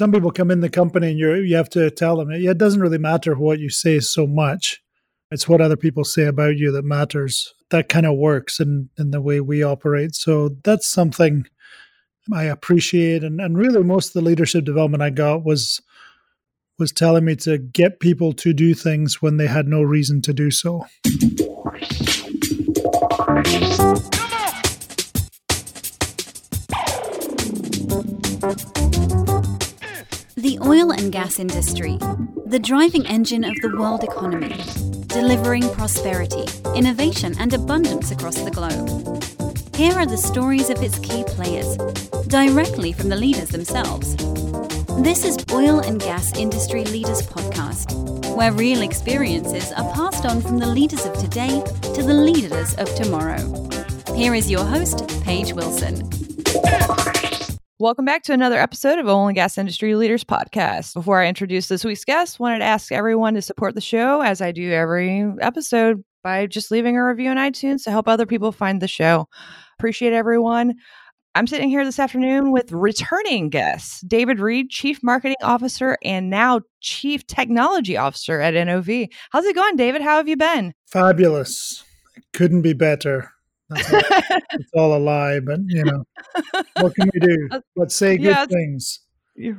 some 0.00 0.12
people 0.12 0.30
come 0.30 0.50
in 0.50 0.60
the 0.60 0.70
company 0.70 1.10
and 1.10 1.18
you 1.18 1.34
you 1.34 1.54
have 1.54 1.68
to 1.68 1.90
tell 1.90 2.16
them 2.16 2.30
it 2.30 2.56
doesn't 2.56 2.80
really 2.80 2.96
matter 2.96 3.34
what 3.34 3.58
you 3.58 3.68
say 3.68 4.00
so 4.00 4.26
much. 4.26 4.82
It's 5.30 5.46
what 5.46 5.60
other 5.60 5.76
people 5.76 6.04
say 6.04 6.24
about 6.24 6.56
you 6.56 6.72
that 6.72 6.86
matters. 6.86 7.52
That 7.68 7.90
kind 7.90 8.06
of 8.06 8.16
works 8.16 8.60
in, 8.60 8.88
in 8.96 9.10
the 9.10 9.20
way 9.20 9.42
we 9.42 9.62
operate. 9.62 10.14
So 10.14 10.56
that's 10.64 10.86
something 10.86 11.44
I 12.32 12.44
appreciate. 12.44 13.22
And, 13.22 13.42
and 13.42 13.58
really 13.58 13.82
most 13.82 14.08
of 14.08 14.12
the 14.14 14.22
leadership 14.22 14.64
development 14.64 15.02
I 15.02 15.10
got 15.10 15.44
was 15.44 15.82
was 16.78 16.92
telling 16.92 17.26
me 17.26 17.36
to 17.36 17.58
get 17.58 18.00
people 18.00 18.32
to 18.32 18.54
do 18.54 18.72
things 18.72 19.20
when 19.20 19.36
they 19.36 19.48
had 19.48 19.68
no 19.68 19.82
reason 19.82 20.22
to 20.22 20.32
do 20.32 20.50
so. 20.50 20.86
The 30.40 30.58
oil 30.62 30.90
and 30.90 31.12
gas 31.12 31.38
industry, 31.38 31.98
the 32.46 32.58
driving 32.58 33.06
engine 33.06 33.44
of 33.44 33.54
the 33.56 33.76
world 33.76 34.02
economy, 34.02 34.56
delivering 35.06 35.68
prosperity, 35.74 36.46
innovation, 36.74 37.34
and 37.38 37.52
abundance 37.52 38.10
across 38.10 38.36
the 38.36 38.50
globe. 38.50 39.22
Here 39.76 39.92
are 39.92 40.06
the 40.06 40.16
stories 40.16 40.70
of 40.70 40.82
its 40.82 40.98
key 41.00 41.24
players, 41.24 41.76
directly 42.26 42.90
from 42.92 43.10
the 43.10 43.16
leaders 43.16 43.50
themselves. 43.50 44.16
This 45.04 45.26
is 45.26 45.36
Oil 45.52 45.80
and 45.80 46.00
Gas 46.00 46.34
Industry 46.38 46.86
Leaders 46.86 47.20
Podcast, 47.20 48.34
where 48.34 48.52
real 48.52 48.80
experiences 48.80 49.72
are 49.72 49.92
passed 49.92 50.24
on 50.24 50.40
from 50.40 50.58
the 50.58 50.66
leaders 50.66 51.04
of 51.04 51.18
today 51.18 51.62
to 51.92 52.02
the 52.02 52.14
leaders 52.14 52.72
of 52.76 52.94
tomorrow. 52.94 53.44
Here 54.14 54.34
is 54.34 54.50
your 54.50 54.64
host, 54.64 55.06
Paige 55.22 55.52
Wilson. 55.52 56.08
Welcome 57.80 58.04
back 58.04 58.24
to 58.24 58.34
another 58.34 58.58
episode 58.58 58.98
of 58.98 59.06
Oil 59.06 59.28
and 59.28 59.34
Gas 59.34 59.56
Industry 59.56 59.94
Leaders 59.94 60.22
Podcast. 60.22 60.92
Before 60.92 61.18
I 61.18 61.28
introduce 61.28 61.68
this 61.68 61.82
week's 61.82 62.04
guest, 62.04 62.38
wanted 62.38 62.58
to 62.58 62.66
ask 62.66 62.92
everyone 62.92 63.32
to 63.32 63.40
support 63.40 63.74
the 63.74 63.80
show 63.80 64.20
as 64.20 64.42
I 64.42 64.52
do 64.52 64.70
every 64.70 65.32
episode 65.40 66.04
by 66.22 66.46
just 66.46 66.70
leaving 66.70 66.98
a 66.98 67.06
review 67.06 67.30
on 67.30 67.38
iTunes 67.38 67.84
to 67.84 67.90
help 67.90 68.06
other 68.06 68.26
people 68.26 68.52
find 68.52 68.82
the 68.82 68.86
show. 68.86 69.28
Appreciate 69.78 70.12
everyone. 70.12 70.74
I'm 71.34 71.46
sitting 71.46 71.70
here 71.70 71.82
this 71.82 71.98
afternoon 71.98 72.52
with 72.52 72.70
returning 72.70 73.48
guests, 73.48 74.02
David 74.02 74.40
Reid, 74.40 74.68
Chief 74.68 75.02
Marketing 75.02 75.36
Officer 75.40 75.96
and 76.04 76.28
now 76.28 76.60
Chief 76.82 77.26
Technology 77.28 77.96
Officer 77.96 78.42
at 78.42 78.52
NOV. 78.52 79.08
How's 79.30 79.46
it 79.46 79.56
going, 79.56 79.76
David? 79.76 80.02
How 80.02 80.18
have 80.18 80.28
you 80.28 80.36
been? 80.36 80.74
Fabulous. 80.86 81.82
Couldn't 82.34 82.60
be 82.60 82.74
better. 82.74 83.32
That's 83.70 83.92
all, 83.92 84.00
it's 84.52 84.70
all 84.74 84.96
a 84.96 84.98
lie, 84.98 85.40
but 85.40 85.60
you 85.68 85.84
know, 85.84 86.04
what 86.80 86.94
can 86.94 87.10
we 87.14 87.20
do? 87.20 87.48
Let's 87.76 87.94
say 87.94 88.16
good 88.16 88.26
yeah, 88.26 88.46
things. 88.46 89.00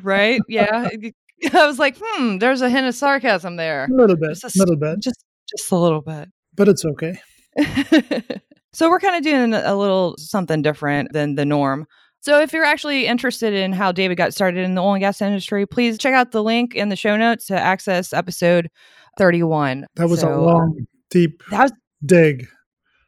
Right? 0.01 0.41
Yeah. 0.47 0.89
I 1.53 1.65
was 1.65 1.79
like, 1.79 1.97
hmm, 1.99 2.37
there's 2.37 2.61
a 2.61 2.69
hint 2.69 2.85
of 2.85 2.93
sarcasm 2.93 3.55
there. 3.55 3.85
A 3.85 3.93
little 3.93 4.15
bit. 4.15 4.37
Just 4.37 4.55
a 4.55 4.59
little 4.59 4.75
bit. 4.75 4.99
Just 4.99 5.25
just 5.49 5.71
a 5.71 5.75
little 5.75 6.01
bit. 6.01 6.29
But 6.55 6.67
it's 6.67 6.85
okay. 6.85 7.19
so 8.73 8.89
we're 8.89 8.99
kind 8.99 9.15
of 9.15 9.23
doing 9.23 9.53
a 9.53 9.75
little 9.75 10.15
something 10.17 10.61
different 10.61 11.13
than 11.13 11.35
the 11.35 11.45
norm. 11.45 11.87
So 12.19 12.39
if 12.39 12.53
you're 12.53 12.65
actually 12.65 13.07
interested 13.07 13.53
in 13.53 13.73
how 13.73 13.91
David 13.91 14.15
got 14.15 14.33
started 14.33 14.63
in 14.63 14.75
the 14.75 14.81
oil 14.81 14.93
and 14.93 15.01
gas 15.01 15.21
industry, 15.21 15.65
please 15.65 15.97
check 15.97 16.13
out 16.13 16.31
the 16.31 16.43
link 16.43 16.75
in 16.75 16.89
the 16.89 16.95
show 16.95 17.17
notes 17.17 17.47
to 17.47 17.59
access 17.59 18.13
episode 18.13 18.69
31. 19.17 19.87
That 19.95 20.07
was 20.07 20.19
so, 20.19 20.31
a 20.33 20.37
long, 20.39 20.85
deep 21.09 21.41
that 21.49 21.63
was, 21.63 21.71
dig. 22.05 22.47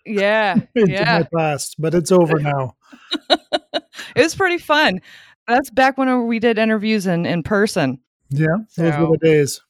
Yeah. 0.05 0.59
yeah. 0.75 1.19
my 1.19 1.39
past, 1.39 1.75
but 1.79 1.93
it's 1.93 2.11
over 2.11 2.39
now. 2.39 2.75
it 3.29 3.83
was 4.15 4.35
pretty 4.35 4.57
fun. 4.57 5.01
That's 5.47 5.69
back 5.69 5.97
when 5.97 6.27
we 6.27 6.39
did 6.39 6.57
interviews 6.57 7.07
in, 7.07 7.25
in 7.25 7.43
person. 7.43 7.99
Yeah, 8.29 8.47
those 8.77 8.93
so, 8.93 9.05
were 9.05 9.17
the 9.17 9.27
days. 9.27 9.61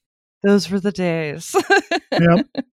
Those 0.43 0.69
were 0.69 0.79
the 0.79 0.91
days. 0.91 1.55
yep. 2.11 2.47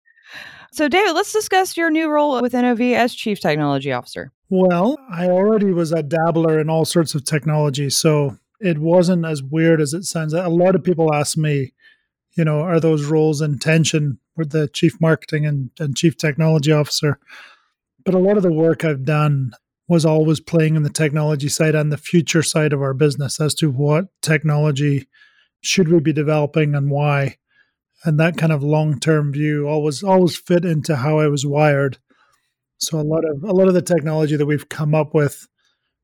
So, 0.72 0.88
David, 0.88 1.14
let's 1.14 1.34
discuss 1.34 1.76
your 1.76 1.90
new 1.90 2.10
role 2.10 2.40
with 2.44 2.54
NOV 2.54 2.80
as 2.94 3.16
Chief 3.16 3.40
Technology 3.40 3.92
Officer. 3.92 4.32
Well, 4.50 4.98
I 5.12 5.28
already 5.28 5.74
was 5.74 5.92
a 5.92 6.04
dabbler 6.04 6.60
in 6.60 6.70
all 6.70 6.86
sorts 6.86 7.16
of 7.16 7.26
technology, 7.26 7.90
so 7.90 8.38
it 8.60 8.78
wasn't 8.78 9.26
as 9.26 9.42
weird 9.42 9.82
as 9.82 9.94
it 9.96 10.04
sounds. 10.04 10.34
A 10.34 10.48
lot 10.48 10.76
of 10.76 10.84
people 10.84 11.14
ask 11.14 11.38
me, 11.38 11.74
you 12.36 12.44
know, 12.46 12.62
are 12.62 12.80
those 12.80 13.06
roles 13.06 13.42
in 13.42 13.60
tension 13.60 14.20
with 14.36 14.52
the 14.52 14.68
Chief 14.68 15.00
Marketing 15.02 15.46
and, 15.46 15.72
and 15.80 15.96
Chief 15.96 16.18
Technology 16.18 16.72
Officer? 16.72 17.20
But 18.06 18.14
a 18.14 18.20
lot 18.20 18.38
of 18.38 18.44
the 18.44 18.52
work 18.52 18.86
I've 18.86 19.04
done 19.04 19.52
was 19.88 20.06
always 20.06 20.40
playing 20.40 20.76
in 20.76 20.84
the 20.84 20.90
technology 20.90 21.50
side 21.50 21.76
and 21.76 21.92
the 21.92 21.98
future 21.98 22.44
side 22.44 22.74
of 22.74 22.82
our 22.82 22.94
business 22.94 23.40
as 23.40 23.56
to 23.56 23.72
what 23.72 24.06
technology 24.22 25.08
should 25.62 25.90
we 25.90 26.00
be 26.00 26.14
developing 26.14 26.76
and 26.76 26.90
why 26.90 27.36
and 28.04 28.20
that 28.20 28.38
kind 28.38 28.52
of 28.52 28.64
long-term 28.64 29.34
view 29.34 29.68
always 29.68 30.04
always 30.04 30.38
fit 30.38 30.66
into 30.66 30.96
how 30.96 31.20
I 31.20 31.28
was 31.28 31.46
wired. 31.46 31.98
So 32.78 33.00
a 33.00 33.02
lot 33.02 33.26
of 33.26 33.44
a 33.44 33.52
lot 33.54 33.68
of 33.68 33.74
the 33.74 33.82
technology 33.82 34.36
that 34.36 34.46
we've 34.46 34.70
come 34.70 34.96
up 34.96 35.14
with, 35.14 35.48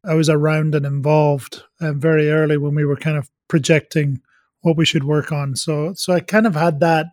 I 0.03 0.13
was 0.15 0.29
around 0.29 0.75
and 0.75 0.85
involved 0.85 1.63
uh, 1.79 1.93
very 1.93 2.29
early 2.29 2.57
when 2.57 2.75
we 2.75 2.85
were 2.85 2.97
kind 2.97 3.17
of 3.17 3.29
projecting 3.47 4.21
what 4.65 4.77
we 4.77 4.85
should 4.85 5.03
work 5.03 5.31
on. 5.31 5.55
So 5.55 5.93
so 5.95 6.11
I 6.11 6.19
kind 6.19 6.47
of 6.47 6.55
had 6.55 6.79
that 6.79 7.05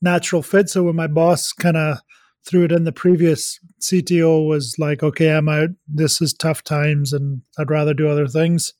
natural 0.00 0.42
fit. 0.42 0.68
So 0.68 0.84
when 0.84 0.96
my 0.96 1.08
boss 1.08 1.52
kind 1.52 1.76
of 1.76 1.98
threw 2.46 2.64
it 2.64 2.72
in, 2.72 2.84
the 2.84 2.92
previous 2.92 3.58
CTO 3.80 4.46
was 4.46 4.76
like, 4.78 5.02
"Okay, 5.02 5.30
I'm 5.30 5.48
out. 5.48 5.70
This 5.88 6.22
is 6.22 6.32
tough 6.32 6.62
times, 6.62 7.12
and 7.12 7.42
I'd 7.58 7.70
rather 7.70 7.92
do 7.92 8.08
other 8.08 8.28
things." 8.28 8.72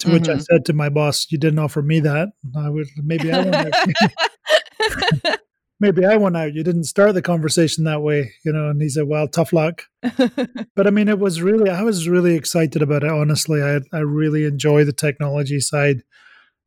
To 0.00 0.06
mm-hmm. 0.06 0.14
which 0.14 0.28
I 0.28 0.32
mm-hmm. 0.32 0.40
said 0.42 0.66
to 0.66 0.74
my 0.74 0.90
boss, 0.90 1.26
"You 1.30 1.38
didn't 1.38 1.58
offer 1.58 1.80
me 1.80 2.00
that. 2.00 2.28
I 2.54 2.68
would 2.68 2.86
maybe 2.98 3.32
I 3.32 3.44
won't." 3.44 5.38
maybe 5.80 6.04
I 6.04 6.16
went 6.16 6.36
out. 6.36 6.52
You 6.52 6.62
didn't 6.62 6.84
start 6.84 7.14
the 7.14 7.22
conversation 7.22 7.84
that 7.84 8.02
way, 8.02 8.32
you 8.44 8.52
know. 8.52 8.68
And 8.68 8.82
he 8.82 8.90
said, 8.90 9.08
"Well, 9.08 9.26
tough 9.26 9.54
luck." 9.54 9.84
but 10.02 10.86
I 10.86 10.90
mean, 10.90 11.08
it 11.08 11.18
was 11.18 11.40
really, 11.40 11.70
I 11.70 11.82
was 11.82 12.10
really 12.10 12.34
excited 12.34 12.82
about 12.82 13.04
it. 13.04 13.10
Honestly, 13.10 13.62
I 13.62 13.80
I 13.90 14.00
really 14.00 14.44
enjoy 14.44 14.84
the 14.84 14.92
technology 14.92 15.60
side. 15.60 16.02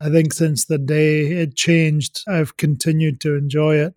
I 0.02 0.10
think 0.10 0.34
since 0.34 0.66
the 0.66 0.80
day 0.80 1.28
it 1.28 1.56
changed, 1.56 2.24
I've 2.28 2.58
continued 2.58 3.22
to 3.22 3.36
enjoy 3.36 3.76
it, 3.76 3.94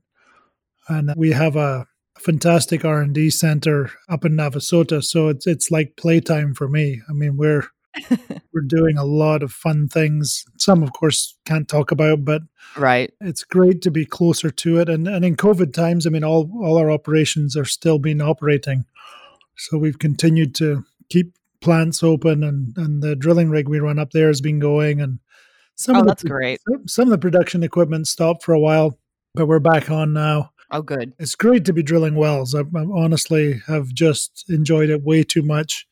and 0.89 1.13
we 1.17 1.33
have 1.33 1.57
a 1.57 1.87
fantastic 2.19 2.85
R 2.85 3.01
and 3.01 3.15
D 3.15 3.31
center 3.31 3.91
up 4.09 4.25
in 4.25 4.37
Navasota. 4.37 5.03
So 5.03 5.29
it's 5.29 5.47
it's 5.47 5.71
like 5.71 5.97
playtime 5.97 6.55
for 6.55 6.69
me. 6.69 7.01
I 7.09 7.13
mean, 7.13 7.37
we're 7.37 7.65
we're 8.53 8.61
doing 8.67 8.99
a 8.99 9.05
lot 9.05 9.43
of 9.43 9.53
fun 9.53 9.89
things. 9.89 10.45
Some, 10.59 10.83
of 10.83 10.93
course, 10.93 11.37
can't 11.47 11.69
talk 11.69 11.91
about, 11.91 12.25
but 12.25 12.43
right, 12.77 13.13
it's 13.21 13.45
great 13.45 13.81
to 13.83 13.91
be 13.91 14.05
closer 14.05 14.51
to 14.51 14.81
it. 14.81 14.89
And 14.89 15.09
and 15.09 15.25
in 15.25 15.37
COVID 15.37 15.73
times, 15.73 16.07
I 16.07 16.11
mean, 16.11 16.25
all 16.25 16.51
all 16.63 16.77
our 16.77 16.91
operations 16.91 17.57
are 17.57 17.65
still 17.65 17.99
being 17.99 18.21
operating, 18.21 18.85
so 19.57 19.79
we've 19.79 19.99
continued 19.99 20.55
to 20.57 20.85
keep 21.09 21.35
plants 21.61 22.03
open, 22.03 22.43
and 22.43 22.77
and 22.77 23.03
the 23.03 23.17
drilling 23.17 23.49
rig 23.51 23.69
we 23.69 23.81
run 23.81 23.99
up 23.99 24.11
there 24.11 24.29
has 24.29 24.41
been 24.41 24.59
going, 24.59 25.01
and 25.01 25.19
some 25.77 25.97
oh, 25.97 26.01
of 26.01 26.05
the, 26.05 26.11
that's 26.11 26.25
great. 26.25 26.61
Some 26.87 27.05
of 27.05 27.11
the 27.11 27.19
production 27.19 27.63
equipment 27.63 28.09
stopped 28.09 28.43
for 28.43 28.53
a 28.53 28.61
while, 28.61 28.99
but 29.35 29.47
we're 29.47 29.59
back 29.59 29.91
on 29.91 30.13
now. 30.13 30.51
Oh, 30.71 30.83
good. 30.83 31.13
It's 31.19 31.35
great 31.35 31.65
to 31.67 31.73
be 31.73 31.83
drilling 31.83 32.15
wells. 32.15 32.55
I, 32.55 32.61
I 32.61 32.85
honestly 32.93 33.61
have 33.67 33.89
just 33.89 34.45
enjoyed 34.49 34.91
it 34.91 35.03
way 35.03 35.23
too 35.23 35.43
much 35.43 35.87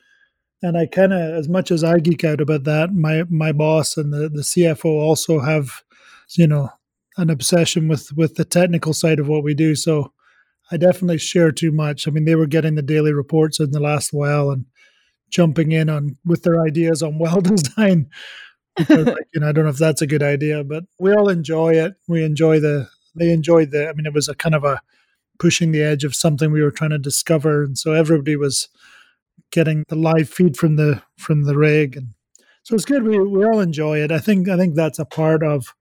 and 0.62 0.78
I 0.78 0.86
kind 0.86 1.12
of, 1.12 1.34
as 1.34 1.48
much 1.48 1.70
as 1.70 1.82
I 1.82 1.98
geek 1.98 2.24
out 2.24 2.40
about 2.40 2.64
that, 2.64 2.94
my 2.94 3.24
my 3.28 3.52
boss 3.52 3.96
and 3.96 4.12
the 4.12 4.28
the 4.28 4.42
CFO 4.42 4.84
also 4.84 5.40
have, 5.40 5.82
you 6.30 6.46
know, 6.46 6.70
an 7.16 7.30
obsession 7.30 7.88
with 7.88 8.12
with 8.16 8.36
the 8.36 8.44
technical 8.44 8.94
side 8.94 9.18
of 9.18 9.28
what 9.28 9.42
we 9.42 9.54
do. 9.54 9.74
So 9.74 10.12
I 10.70 10.76
definitely 10.76 11.18
share 11.18 11.50
too 11.50 11.72
much. 11.72 12.06
I 12.06 12.12
mean, 12.12 12.24
they 12.24 12.36
were 12.36 12.46
getting 12.46 12.76
the 12.76 12.82
daily 12.82 13.12
reports 13.12 13.58
in 13.58 13.72
the 13.72 13.80
last 13.80 14.12
while 14.12 14.50
and 14.50 14.66
jumping 15.30 15.72
in 15.72 15.88
on 15.88 16.16
with 16.24 16.44
their 16.44 16.62
ideas 16.62 17.02
on 17.02 17.18
well 17.18 17.40
design. 17.40 18.08
Like, 18.78 19.28
you 19.34 19.40
know, 19.40 19.48
I 19.48 19.52
don't 19.52 19.64
know 19.64 19.70
if 19.70 19.78
that's 19.78 20.02
a 20.02 20.06
good 20.06 20.22
idea, 20.22 20.64
but 20.64 20.84
we 20.98 21.12
all 21.12 21.28
enjoy 21.28 21.74
it. 21.74 21.94
We 22.08 22.24
enjoy 22.24 22.60
the 22.60 22.88
they 23.14 23.30
enjoyed 23.30 23.70
the. 23.70 23.88
I 23.88 23.92
mean, 23.92 24.06
it 24.06 24.14
was 24.14 24.28
a 24.28 24.34
kind 24.34 24.54
of 24.54 24.64
a 24.64 24.80
pushing 25.38 25.72
the 25.72 25.82
edge 25.82 26.04
of 26.04 26.14
something 26.14 26.50
we 26.50 26.62
were 26.62 26.70
trying 26.70 26.90
to 26.90 26.98
discover, 26.98 27.62
and 27.62 27.76
so 27.76 27.92
everybody 27.92 28.36
was 28.36 28.68
getting 29.52 29.84
the 29.88 29.94
live 29.94 30.28
feed 30.28 30.56
from 30.56 30.76
the 30.76 31.02
from 31.16 31.44
the 31.44 31.56
rig 31.56 31.96
and 31.96 32.14
so 32.64 32.74
it's 32.74 32.84
good 32.84 33.04
we, 33.04 33.18
we 33.18 33.44
all 33.44 33.60
enjoy 33.60 33.98
it 33.98 34.10
i 34.10 34.18
think 34.18 34.48
i 34.48 34.56
think 34.56 34.74
that's 34.74 34.98
a 34.98 35.04
part 35.04 35.42
of 35.42 35.74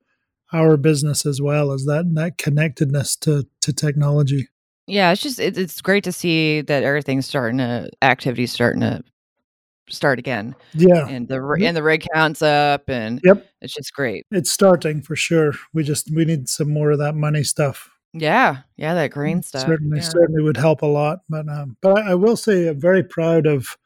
our 0.54 0.78
business 0.78 1.26
as 1.26 1.42
well 1.42 1.72
as 1.72 1.86
that 1.86 2.06
that 2.14 2.38
connectedness 2.38 3.16
to 3.16 3.48
to 3.62 3.74
technology 3.74 4.50
yeah 4.88 5.12
it's 5.12 5.22
just 5.22 5.40
it, 5.40 5.58
it's 5.58 5.82
great 5.82 6.04
to 6.04 6.12
see 6.12 6.62
that 6.62 6.84
everything's 6.84 7.26
starting 7.26 7.58
to 7.58 7.90
activities 8.02 8.52
starting 8.52 8.82
to 8.82 9.02
start 9.92 10.18
again 10.20 10.56
yeah 10.74 11.08
and 11.08 11.28
the 11.28 11.42
and 11.62 11.76
the 11.76 11.84
rig 11.84 12.06
counts 12.14 12.42
up 12.42 12.90
and 12.90 13.20
yep 13.24 13.46
it's 13.62 13.74
just 13.74 13.94
great 13.94 14.26
it's 14.32 14.52
starting 14.52 15.02
for 15.02 15.16
sure 15.16 15.54
we 15.74 15.84
just 15.84 16.10
we 16.14 16.26
need 16.26 16.48
some 16.50 16.72
more 16.72 16.92
of 16.92 17.00
that 17.00 17.16
money 17.16 17.44
stuff 17.44 17.90
yeah, 18.14 18.58
yeah, 18.76 18.94
that 18.94 19.12
green 19.12 19.40
mm, 19.40 19.46
stuff 19.46 19.62
certainly 19.62 20.00
yeah. 20.00 20.04
certainly 20.04 20.44
would 20.44 20.58
help 20.58 20.82
a 20.82 20.88
lot. 20.88 21.20
But 21.30 21.48
um, 21.48 21.78
but 21.82 21.98
I, 21.98 22.12
I 22.12 22.16
will 22.16 22.36
say 22.36 22.68
I'm 22.68 22.80
very 22.80 23.04
proud 23.04 23.46
of 23.46 23.78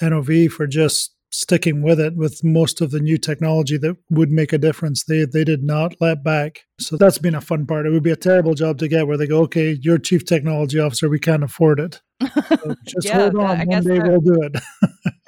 NOV 0.00 0.50
for 0.50 0.66
just 0.66 1.14
sticking 1.32 1.80
with 1.80 2.00
it 2.00 2.16
with 2.16 2.42
most 2.42 2.80
of 2.80 2.90
the 2.90 2.98
new 2.98 3.16
technology 3.16 3.78
that 3.78 3.96
would 4.10 4.30
make 4.30 4.52
a 4.52 4.58
difference. 4.58 5.04
They 5.04 5.24
they 5.24 5.44
did 5.44 5.62
not 5.62 5.94
let 6.00 6.24
back. 6.24 6.64
So 6.80 6.96
that's 6.96 7.18
been 7.18 7.36
a 7.36 7.40
fun 7.40 7.66
part. 7.66 7.86
It 7.86 7.90
would 7.90 8.02
be 8.02 8.10
a 8.10 8.16
terrible 8.16 8.54
job 8.54 8.78
to 8.78 8.88
get 8.88 9.06
where 9.06 9.16
they 9.16 9.28
go, 9.28 9.42
okay, 9.42 9.78
you're 9.80 9.98
chief 9.98 10.24
technology 10.24 10.80
officer, 10.80 11.08
we 11.08 11.20
can't 11.20 11.44
afford 11.44 11.78
it. 11.78 12.00
So 12.20 12.74
just 12.86 13.06
yeah, 13.06 13.20
hold 13.20 13.36
on, 13.36 13.66
one 13.66 13.84
day 13.84 14.00
we'll 14.00 14.20
do 14.20 14.42
it. 14.42 14.56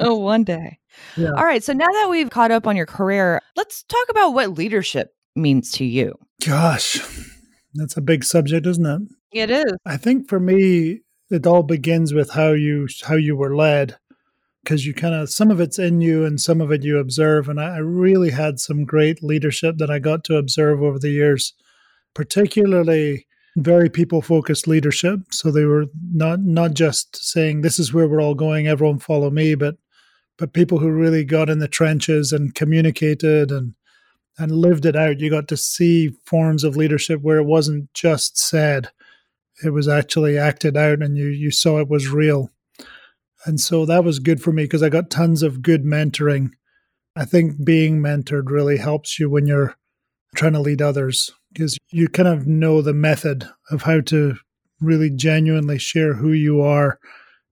oh, 0.00 0.14
one 0.18 0.44
day. 0.44 0.78
Yeah. 1.16 1.30
All 1.36 1.44
right. 1.44 1.62
So 1.62 1.72
now 1.72 1.86
that 1.86 2.08
we've 2.10 2.30
caught 2.30 2.50
up 2.50 2.66
on 2.66 2.76
your 2.76 2.86
career, 2.86 3.40
let's 3.56 3.82
talk 3.84 4.08
about 4.10 4.30
what 4.30 4.56
leadership 4.56 5.14
means 5.34 5.72
to 5.72 5.84
you. 5.84 6.18
Gosh, 6.44 7.00
that's 7.74 7.96
a 7.96 8.00
big 8.00 8.24
subject, 8.24 8.66
isn't 8.66 8.86
it? 8.86 9.02
It 9.32 9.50
is. 9.50 9.72
I 9.84 9.96
think 9.96 10.28
for 10.28 10.40
me, 10.40 11.00
it 11.30 11.46
all 11.46 11.62
begins 11.62 12.14
with 12.14 12.30
how 12.30 12.52
you 12.52 12.88
how 13.04 13.16
you 13.16 13.36
were 13.36 13.54
led 13.54 13.96
because 14.62 14.86
you 14.86 14.94
kind 14.94 15.14
of 15.14 15.30
some 15.30 15.50
of 15.50 15.60
it's 15.60 15.78
in 15.78 16.00
you 16.00 16.24
and 16.24 16.40
some 16.40 16.60
of 16.60 16.72
it 16.72 16.82
you 16.82 16.98
observe 16.98 17.48
and 17.48 17.60
I, 17.60 17.76
I 17.76 17.78
really 17.78 18.30
had 18.30 18.58
some 18.58 18.84
great 18.84 19.22
leadership 19.22 19.76
that 19.78 19.90
i 19.90 19.98
got 19.98 20.24
to 20.24 20.36
observe 20.36 20.82
over 20.82 20.98
the 20.98 21.10
years 21.10 21.54
particularly 22.14 23.26
very 23.56 23.88
people 23.88 24.20
focused 24.20 24.68
leadership. 24.68 25.20
So 25.30 25.50
they 25.50 25.64
were 25.64 25.86
not 26.12 26.40
not 26.40 26.74
just 26.74 27.16
saying 27.16 27.60
this 27.60 27.78
is 27.78 27.92
where 27.92 28.06
we're 28.06 28.22
all 28.22 28.34
going 28.34 28.68
everyone 28.68 28.98
follow 28.98 29.30
me 29.30 29.54
but 29.54 29.76
but 30.38 30.52
people 30.52 30.78
who 30.78 30.90
really 30.90 31.24
got 31.24 31.48
in 31.48 31.58
the 31.58 31.68
trenches 31.68 32.32
and 32.32 32.54
communicated 32.54 33.50
and 33.50 33.74
and 34.38 34.52
lived 34.52 34.84
it 34.84 34.94
out. 34.94 35.20
You 35.20 35.30
got 35.30 35.48
to 35.48 35.56
see 35.56 36.10
forms 36.26 36.62
of 36.62 36.76
leadership 36.76 37.22
where 37.22 37.38
it 37.38 37.46
wasn't 37.46 37.92
just 37.94 38.36
said. 38.38 38.90
It 39.64 39.70
was 39.70 39.88
actually 39.88 40.36
acted 40.36 40.76
out 40.76 41.00
and 41.00 41.16
you 41.16 41.28
you 41.28 41.50
saw 41.50 41.80
it 41.80 41.88
was 41.88 42.08
real. 42.08 42.50
And 43.46 43.60
so 43.60 43.86
that 43.86 44.04
was 44.04 44.18
good 44.18 44.42
for 44.42 44.52
me 44.52 44.64
because 44.64 44.82
I 44.82 44.90
got 44.90 45.08
tons 45.08 45.42
of 45.42 45.62
good 45.62 45.84
mentoring. 45.84 46.50
I 47.14 47.24
think 47.24 47.64
being 47.64 48.00
mentored 48.00 48.50
really 48.50 48.76
helps 48.76 49.18
you 49.18 49.30
when 49.30 49.46
you're 49.46 49.76
trying 50.34 50.52
to 50.52 50.60
lead 50.60 50.82
others 50.82 51.32
because 51.56 51.78
you 51.90 52.06
kind 52.06 52.28
of 52.28 52.46
know 52.46 52.82
the 52.82 52.92
method 52.92 53.48
of 53.70 53.82
how 53.82 54.00
to 54.02 54.36
really 54.78 55.08
genuinely 55.08 55.78
share 55.78 56.12
who 56.12 56.32
you 56.32 56.60
are 56.60 56.98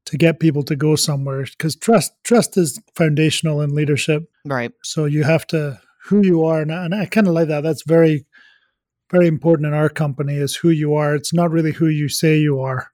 to 0.05 0.19
get 0.19 0.41
people 0.41 0.63
to 0.63 0.77
go 0.77 0.95
somewhere 0.95 1.45
because 1.45 1.75
trust 1.75 2.13
trust 2.23 2.59
is 2.59 2.79
foundational 2.95 3.63
in 3.63 3.75
leadership. 3.75 4.25
Right. 4.45 4.73
So 4.83 5.07
you 5.07 5.25
have 5.25 5.47
to 5.49 5.81
who 6.05 6.21
you 6.23 6.45
are 6.45 6.61
and 6.61 6.71
I, 6.71 6.85
and 6.85 6.95
I 6.95 7.07
kind 7.07 7.27
of 7.27 7.33
like 7.33 7.49
that. 7.49 7.63
That's 7.63 7.83
very 7.87 8.27
very 9.11 9.27
important 9.27 9.69
in 9.69 9.73
our 9.73 9.89
company 9.89 10.35
is 10.35 10.55
who 10.55 10.69
you 10.69 10.95
are. 10.95 11.15
It's 11.15 11.33
not 11.33 11.51
really 11.51 11.73
who 11.73 11.87
you 11.87 12.11
say 12.11 12.37
you 12.37 12.61
are 12.61 12.89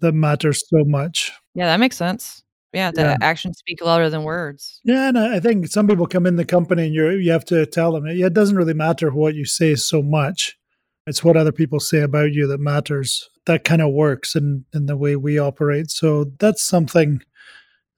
that 0.00 0.14
matters 0.14 0.64
so 0.68 0.84
much. 0.84 1.30
Yeah 1.54 1.66
that 1.66 1.78
makes 1.78 1.96
sense 1.96 2.42
yeah, 2.76 2.90
the 2.90 3.00
yeah. 3.00 3.16
actions 3.22 3.56
speak 3.56 3.82
louder 3.82 4.10
than 4.10 4.22
words. 4.22 4.82
Yeah, 4.84 5.08
and 5.08 5.18
I 5.18 5.40
think 5.40 5.66
some 5.68 5.86
people 5.86 6.06
come 6.06 6.26
in 6.26 6.36
the 6.36 6.44
company 6.44 6.84
and 6.84 6.94
you 6.94 7.08
you 7.12 7.32
have 7.32 7.46
to 7.46 7.64
tell 7.64 7.92
them 7.92 8.06
yeah, 8.06 8.26
it 8.26 8.34
doesn't 8.34 8.56
really 8.56 8.74
matter 8.74 9.10
what 9.10 9.34
you 9.34 9.46
say 9.46 9.74
so 9.76 10.02
much. 10.02 10.58
It's 11.06 11.24
what 11.24 11.38
other 11.38 11.52
people 11.52 11.80
say 11.80 12.00
about 12.00 12.32
you 12.32 12.46
that 12.48 12.60
matters. 12.60 13.30
That 13.46 13.64
kind 13.64 13.80
of 13.80 13.94
works 13.94 14.36
in 14.36 14.66
in 14.74 14.84
the 14.84 14.96
way 14.96 15.16
we 15.16 15.38
operate. 15.38 15.90
So 15.90 16.32
that's 16.38 16.62
something 16.62 17.22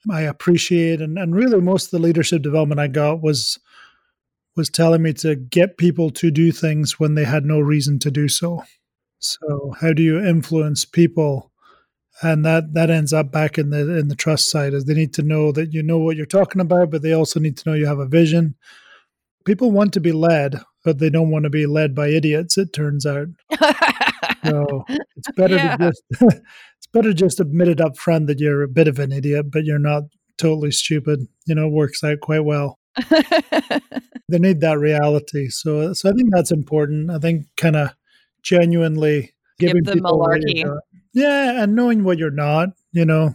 I 0.09 0.21
appreciate, 0.21 1.01
and 1.01 1.19
and 1.19 1.35
really 1.35 1.61
most 1.61 1.87
of 1.87 1.91
the 1.91 2.07
leadership 2.07 2.43
development 2.43 2.81
I 2.81 2.87
got 2.87 3.21
was 3.21 3.59
was 4.55 4.71
telling 4.71 5.03
me 5.03 5.13
to 5.15 5.35
get 5.35 5.77
people 5.77 6.11
to 6.11 6.31
do 6.31 6.53
things 6.53 7.01
when 7.01 7.17
they 7.17 7.25
had 7.25 7.45
no 7.45 7.59
reason 7.59 7.99
to 8.01 8.13
do 8.13 8.29
so. 8.29 8.63
So 9.19 9.75
how 9.81 9.93
do 9.93 10.05
you 10.05 10.25
influence 10.25 10.85
people? 10.85 11.51
And 12.23 12.45
that 12.45 12.75
that 12.75 12.91
ends 12.91 13.13
up 13.13 13.31
back 13.31 13.59
in 13.59 13.71
the 13.71 13.99
in 13.99 14.09
the 14.09 14.17
trust 14.17 14.51
side 14.51 14.75
is 14.75 14.85
they 14.85 14.95
need 14.95 15.15
to 15.15 15.23
know 15.23 15.53
that 15.53 15.73
you 15.73 15.83
know 15.83 15.99
what 15.99 16.17
you're 16.17 16.27
talking 16.27 16.61
about 16.61 16.91
but 16.91 17.03
they 17.03 17.13
also 17.13 17.39
need 17.39 17.57
to 17.57 17.69
know 17.69 17.75
you 17.75 17.87
have 17.87 17.99
a 17.99 18.07
vision. 18.07 18.55
People 19.45 19.71
want 19.71 19.93
to 19.95 20.01
be 20.01 20.13
led 20.13 20.61
but 20.85 20.99
they 20.99 21.11
don't 21.11 21.31
want 21.31 21.45
to 21.45 21.51
be 21.51 21.67
led 21.67 21.95
by 21.95 22.09
idiots 22.09 22.59
it 22.59 22.73
turns 22.73 23.07
out. 23.07 23.29
So 24.45 24.85
it's 24.89 25.31
better 25.37 25.57
yeah. 25.57 25.77
to 25.77 25.89
just 25.89 26.03
it's 26.21 26.87
better 26.93 27.13
just 27.13 27.41
admit 27.41 27.69
it 27.69 27.81
up 27.81 27.99
front 27.99 28.29
that 28.29 28.39
you're 28.39 28.63
a 28.63 28.69
bit 28.69 28.87
of 28.87 29.01
an 29.01 29.11
idiot 29.11 29.51
but 29.51 29.65
you're 29.65 29.81
not 29.81 30.05
totally 30.39 30.71
stupid. 30.71 31.27
You 31.47 31.57
know 31.57 31.67
it 31.67 31.73
works 31.73 32.05
out 32.05 32.21
quite 32.21 32.45
well. 32.45 32.79
They 34.31 34.39
need 34.39 34.61
that 34.61 34.79
reality. 34.79 35.49
So 35.49 35.93
so 35.95 36.11
i 36.11 36.13
think 36.13 36.31
that's 36.31 36.51
important. 36.51 37.11
I 37.11 37.19
think 37.19 37.47
kind 37.57 37.77
of 37.77 37.95
genuinely 38.43 39.35
giving 39.59 39.83
Give 39.83 39.95
the 39.95 40.01
malarkey 40.01 40.65
yeah, 41.13 41.63
and 41.63 41.75
knowing 41.75 42.05
what 42.05 42.19
you're 42.19 42.31
not, 42.31 42.71
you 42.93 43.05
know, 43.05 43.35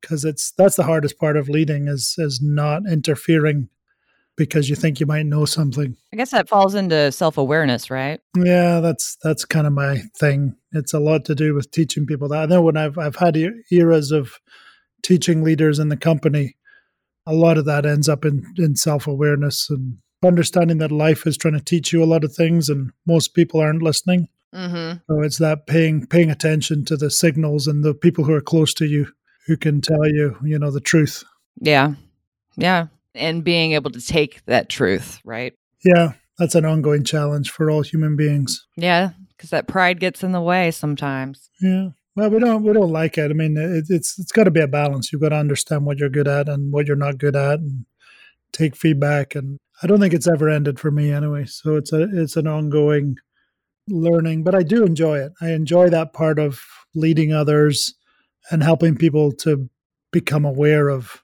because 0.00 0.24
it's 0.24 0.52
that's 0.52 0.76
the 0.76 0.84
hardest 0.84 1.18
part 1.18 1.36
of 1.36 1.48
leading 1.48 1.88
is 1.88 2.14
is 2.18 2.40
not 2.42 2.82
interfering 2.90 3.68
because 4.36 4.70
you 4.70 4.76
think 4.76 5.00
you 5.00 5.06
might 5.06 5.26
know 5.26 5.44
something. 5.44 5.96
I 6.12 6.16
guess 6.16 6.30
that 6.30 6.48
falls 6.48 6.74
into 6.74 7.10
self-awareness, 7.10 7.90
right? 7.90 8.20
Yeah, 8.36 8.80
that's 8.80 9.16
that's 9.22 9.44
kind 9.44 9.66
of 9.66 9.72
my 9.72 10.02
thing. 10.16 10.56
It's 10.72 10.94
a 10.94 11.00
lot 11.00 11.24
to 11.26 11.34
do 11.34 11.54
with 11.54 11.70
teaching 11.70 12.06
people 12.06 12.28
that. 12.28 12.42
I 12.42 12.46
know 12.46 12.62
when 12.62 12.76
I've 12.76 12.96
I've 12.96 13.16
had 13.16 13.36
eras 13.70 14.12
of 14.12 14.38
teaching 15.02 15.42
leaders 15.42 15.78
in 15.78 15.88
the 15.88 15.96
company, 15.96 16.56
a 17.26 17.34
lot 17.34 17.58
of 17.58 17.64
that 17.66 17.84
ends 17.84 18.08
up 18.08 18.24
in 18.24 18.44
in 18.56 18.76
self-awareness 18.76 19.68
and 19.68 19.98
understanding 20.24 20.78
that 20.78 20.92
life 20.92 21.26
is 21.26 21.36
trying 21.36 21.54
to 21.54 21.60
teach 21.60 21.92
you 21.92 22.02
a 22.02 22.06
lot 22.06 22.24
of 22.24 22.34
things 22.34 22.68
and 22.68 22.90
most 23.06 23.34
people 23.34 23.60
aren't 23.60 23.82
listening. 23.82 24.28
Mm-hmm. 24.54 24.98
So 25.08 25.22
it's 25.22 25.38
that 25.38 25.66
paying 25.66 26.06
paying 26.06 26.30
attention 26.30 26.84
to 26.86 26.96
the 26.96 27.10
signals 27.10 27.66
and 27.66 27.84
the 27.84 27.94
people 27.94 28.24
who 28.24 28.32
are 28.32 28.40
close 28.40 28.72
to 28.74 28.86
you 28.86 29.08
who 29.46 29.56
can 29.56 29.80
tell 29.80 30.06
you, 30.06 30.36
you 30.42 30.58
know, 30.58 30.70
the 30.70 30.80
truth. 30.80 31.24
Yeah, 31.60 31.94
yeah, 32.56 32.86
and 33.14 33.44
being 33.44 33.72
able 33.72 33.90
to 33.90 34.00
take 34.00 34.44
that 34.46 34.68
truth, 34.68 35.20
right? 35.24 35.54
Yeah, 35.84 36.12
that's 36.38 36.54
an 36.54 36.64
ongoing 36.64 37.04
challenge 37.04 37.50
for 37.50 37.70
all 37.70 37.82
human 37.82 38.16
beings. 38.16 38.66
Yeah, 38.76 39.10
because 39.36 39.50
that 39.50 39.68
pride 39.68 40.00
gets 40.00 40.22
in 40.22 40.32
the 40.32 40.40
way 40.40 40.70
sometimes. 40.70 41.50
Yeah. 41.60 41.90
Well, 42.16 42.30
we 42.30 42.40
don't 42.40 42.64
we 42.64 42.72
don't 42.72 42.90
like 42.90 43.16
it. 43.16 43.30
I 43.30 43.34
mean, 43.34 43.56
it, 43.56 43.84
it's 43.88 44.18
it's 44.18 44.32
got 44.32 44.44
to 44.44 44.50
be 44.50 44.60
a 44.60 44.66
balance. 44.66 45.12
You've 45.12 45.22
got 45.22 45.28
to 45.28 45.36
understand 45.36 45.86
what 45.86 45.98
you're 45.98 46.08
good 46.08 46.26
at 46.26 46.48
and 46.48 46.72
what 46.72 46.86
you're 46.86 46.96
not 46.96 47.18
good 47.18 47.36
at, 47.36 47.60
and 47.60 47.86
take 48.50 48.74
feedback. 48.74 49.36
And 49.36 49.58
I 49.82 49.86
don't 49.86 50.00
think 50.00 50.14
it's 50.14 50.26
ever 50.26 50.48
ended 50.48 50.80
for 50.80 50.90
me 50.90 51.12
anyway. 51.12 51.44
So 51.44 51.76
it's 51.76 51.92
a 51.92 52.08
it's 52.12 52.36
an 52.36 52.48
ongoing 52.48 53.16
learning, 53.90 54.44
but 54.44 54.54
I 54.54 54.62
do 54.62 54.84
enjoy 54.84 55.18
it. 55.18 55.32
I 55.40 55.52
enjoy 55.52 55.90
that 55.90 56.12
part 56.12 56.38
of 56.38 56.60
leading 56.94 57.32
others 57.32 57.94
and 58.50 58.62
helping 58.62 58.96
people 58.96 59.32
to 59.32 59.68
become 60.10 60.44
aware 60.44 60.88
of, 60.88 61.22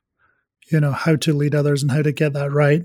you 0.71 0.81
know, 0.81 0.93
how 0.93 1.17
to 1.17 1.33
lead 1.33 1.55
others 1.55 1.83
and 1.83 1.91
how 1.91 2.03
to 2.03 2.13
get 2.13 2.33
that 2.35 2.53
right. 2.53 2.83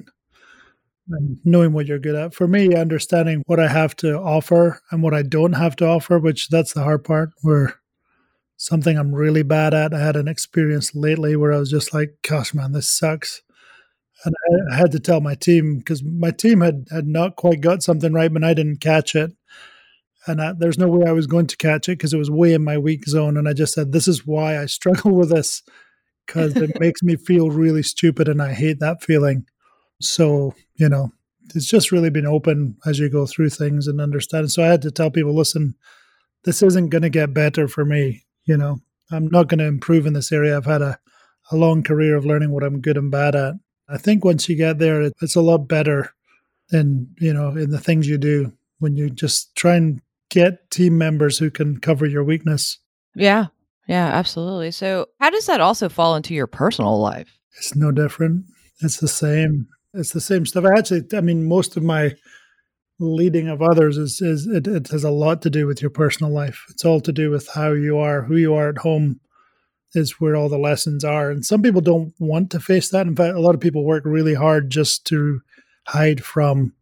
And 1.11 1.39
knowing 1.43 1.73
what 1.73 1.87
you're 1.87 1.99
good 1.99 2.15
at. 2.15 2.35
For 2.35 2.47
me, 2.47 2.75
understanding 2.75 3.41
what 3.47 3.59
I 3.59 3.67
have 3.67 3.95
to 3.97 4.17
offer 4.17 4.81
and 4.91 5.01
what 5.01 5.13
I 5.13 5.23
don't 5.23 5.53
have 5.53 5.75
to 5.77 5.87
offer, 5.87 6.19
which 6.19 6.49
that's 6.49 6.73
the 6.73 6.83
hard 6.83 7.03
part, 7.03 7.31
where 7.41 7.75
something 8.57 8.97
I'm 8.97 9.15
really 9.15 9.41
bad 9.41 9.73
at. 9.73 9.93
I 9.93 9.99
had 9.99 10.15
an 10.15 10.27
experience 10.27 10.93
lately 10.93 11.35
where 11.35 11.51
I 11.51 11.57
was 11.57 11.71
just 11.71 11.93
like, 11.93 12.17
gosh, 12.27 12.53
man, 12.53 12.73
this 12.73 12.89
sucks. 12.89 13.41
And 14.23 14.35
I 14.71 14.75
had 14.75 14.91
to 14.91 14.99
tell 14.99 15.21
my 15.21 15.33
team 15.33 15.77
because 15.77 16.03
my 16.03 16.31
team 16.31 16.61
had, 16.61 16.85
had 16.91 17.07
not 17.07 17.37
quite 17.37 17.61
got 17.61 17.81
something 17.81 18.13
right, 18.13 18.31
but 18.31 18.43
I 18.43 18.53
didn't 18.53 18.81
catch 18.81 19.15
it 19.15 19.31
and 20.27 20.41
I, 20.41 20.53
there's 20.53 20.77
no 20.77 20.87
way 20.87 21.07
I 21.07 21.13
was 21.13 21.27
going 21.27 21.47
to 21.47 21.57
catch 21.57 21.87
it 21.87 21.93
because 21.93 22.13
it 22.13 22.17
was 22.17 22.29
way 22.29 22.53
in 22.53 22.63
my 22.63 22.77
weak 22.77 23.07
zone. 23.07 23.37
And 23.37 23.47
I 23.47 23.53
just 23.53 23.73
said, 23.73 23.91
"This 23.91 24.07
is 24.07 24.25
why 24.25 24.59
I 24.61 24.65
struggle 24.67 25.11
with 25.11 25.29
this 25.29 25.63
because 26.25 26.55
it 26.55 26.71
makes 26.79 27.01
me 27.01 27.15
feel 27.15 27.49
really 27.49 27.83
stupid, 27.83 28.27
and 28.27 28.41
I 28.41 28.53
hate 28.53 28.79
that 28.79 29.03
feeling." 29.03 29.45
So 30.01 30.55
you 30.75 30.89
know, 30.89 31.11
it's 31.55 31.67
just 31.67 31.91
really 31.91 32.09
been 32.09 32.27
open 32.27 32.77
as 32.85 32.99
you 32.99 33.09
go 33.09 33.25
through 33.25 33.49
things 33.49 33.87
and 33.87 34.01
understand. 34.01 34.51
So 34.51 34.63
I 34.63 34.67
had 34.67 34.81
to 34.83 34.91
tell 34.91 35.11
people, 35.11 35.35
"Listen, 35.35 35.75
this 36.43 36.61
isn't 36.63 36.89
going 36.89 37.01
to 37.03 37.09
get 37.09 37.33
better 37.33 37.67
for 37.67 37.85
me. 37.85 38.23
You 38.45 38.57
know, 38.57 38.81
I'm 39.11 39.27
not 39.27 39.47
going 39.47 39.59
to 39.59 39.65
improve 39.65 40.05
in 40.05 40.13
this 40.13 40.31
area. 40.31 40.57
I've 40.57 40.65
had 40.65 40.81
a 40.81 40.99
a 41.51 41.55
long 41.55 41.83
career 41.83 42.15
of 42.15 42.25
learning 42.25 42.51
what 42.51 42.63
I'm 42.63 42.81
good 42.81 42.97
and 42.97 43.09
bad 43.09 43.35
at. 43.35 43.55
I 43.87 43.97
think 43.97 44.23
once 44.23 44.47
you 44.47 44.55
get 44.55 44.77
there, 44.77 45.01
it's 45.01 45.35
a 45.35 45.41
lot 45.41 45.67
better 45.67 46.13
in 46.71 47.07
you 47.19 47.33
know 47.33 47.49
in 47.49 47.71
the 47.71 47.79
things 47.79 48.07
you 48.07 48.17
do 48.17 48.53
when 48.79 48.95
you 48.95 49.09
just 49.09 49.55
try 49.55 49.75
and 49.75 50.01
get 50.29 50.69
team 50.71 50.97
members 50.97 51.37
who 51.37 51.49
can 51.49 51.79
cover 51.79 52.05
your 52.05 52.23
weakness. 52.23 52.79
Yeah. 53.15 53.47
Yeah, 53.87 54.05
absolutely. 54.05 54.69
So, 54.71 55.07
how 55.19 55.31
does 55.31 55.47
that 55.47 55.61
also 55.61 55.89
fall 55.89 56.15
into 56.15 56.35
your 56.35 56.45
personal 56.45 56.99
life? 56.99 57.39
It's 57.57 57.75
no 57.75 57.91
different. 57.91 58.45
It's 58.81 58.97
the 58.97 59.07
same. 59.07 59.67
It's 59.95 60.13
the 60.13 60.21
same 60.21 60.45
stuff. 60.45 60.65
I 60.65 60.77
actually, 60.77 61.05
I 61.13 61.21
mean, 61.21 61.45
most 61.45 61.75
of 61.75 61.81
my 61.81 62.13
leading 62.99 63.47
of 63.47 63.61
others 63.61 63.97
is 63.97 64.21
is 64.21 64.45
it, 64.45 64.67
it 64.67 64.89
has 64.89 65.03
a 65.03 65.09
lot 65.09 65.41
to 65.41 65.49
do 65.49 65.65
with 65.65 65.81
your 65.81 65.89
personal 65.89 66.31
life. 66.31 66.65
It's 66.69 66.85
all 66.85 67.01
to 67.01 67.11
do 67.11 67.31
with 67.31 67.49
how 67.55 67.71
you 67.71 67.97
are, 67.97 68.21
who 68.21 68.35
you 68.35 68.53
are 68.53 68.69
at 68.69 68.77
home, 68.77 69.19
is 69.93 70.19
where 70.19 70.35
all 70.35 70.49
the 70.49 70.57
lessons 70.59 71.03
are. 71.03 71.31
And 71.31 71.43
some 71.43 71.61
people 71.61 71.81
don't 71.81 72.13
want 72.19 72.51
to 72.51 72.59
face 72.59 72.89
that. 72.89 73.07
In 73.07 73.15
fact, 73.15 73.35
a 73.35 73.41
lot 73.41 73.55
of 73.55 73.61
people 73.61 73.83
work 73.85 74.03
really 74.05 74.35
hard 74.35 74.69
just 74.69 75.05
to 75.07 75.41
hide 75.87 76.23
from 76.23 76.73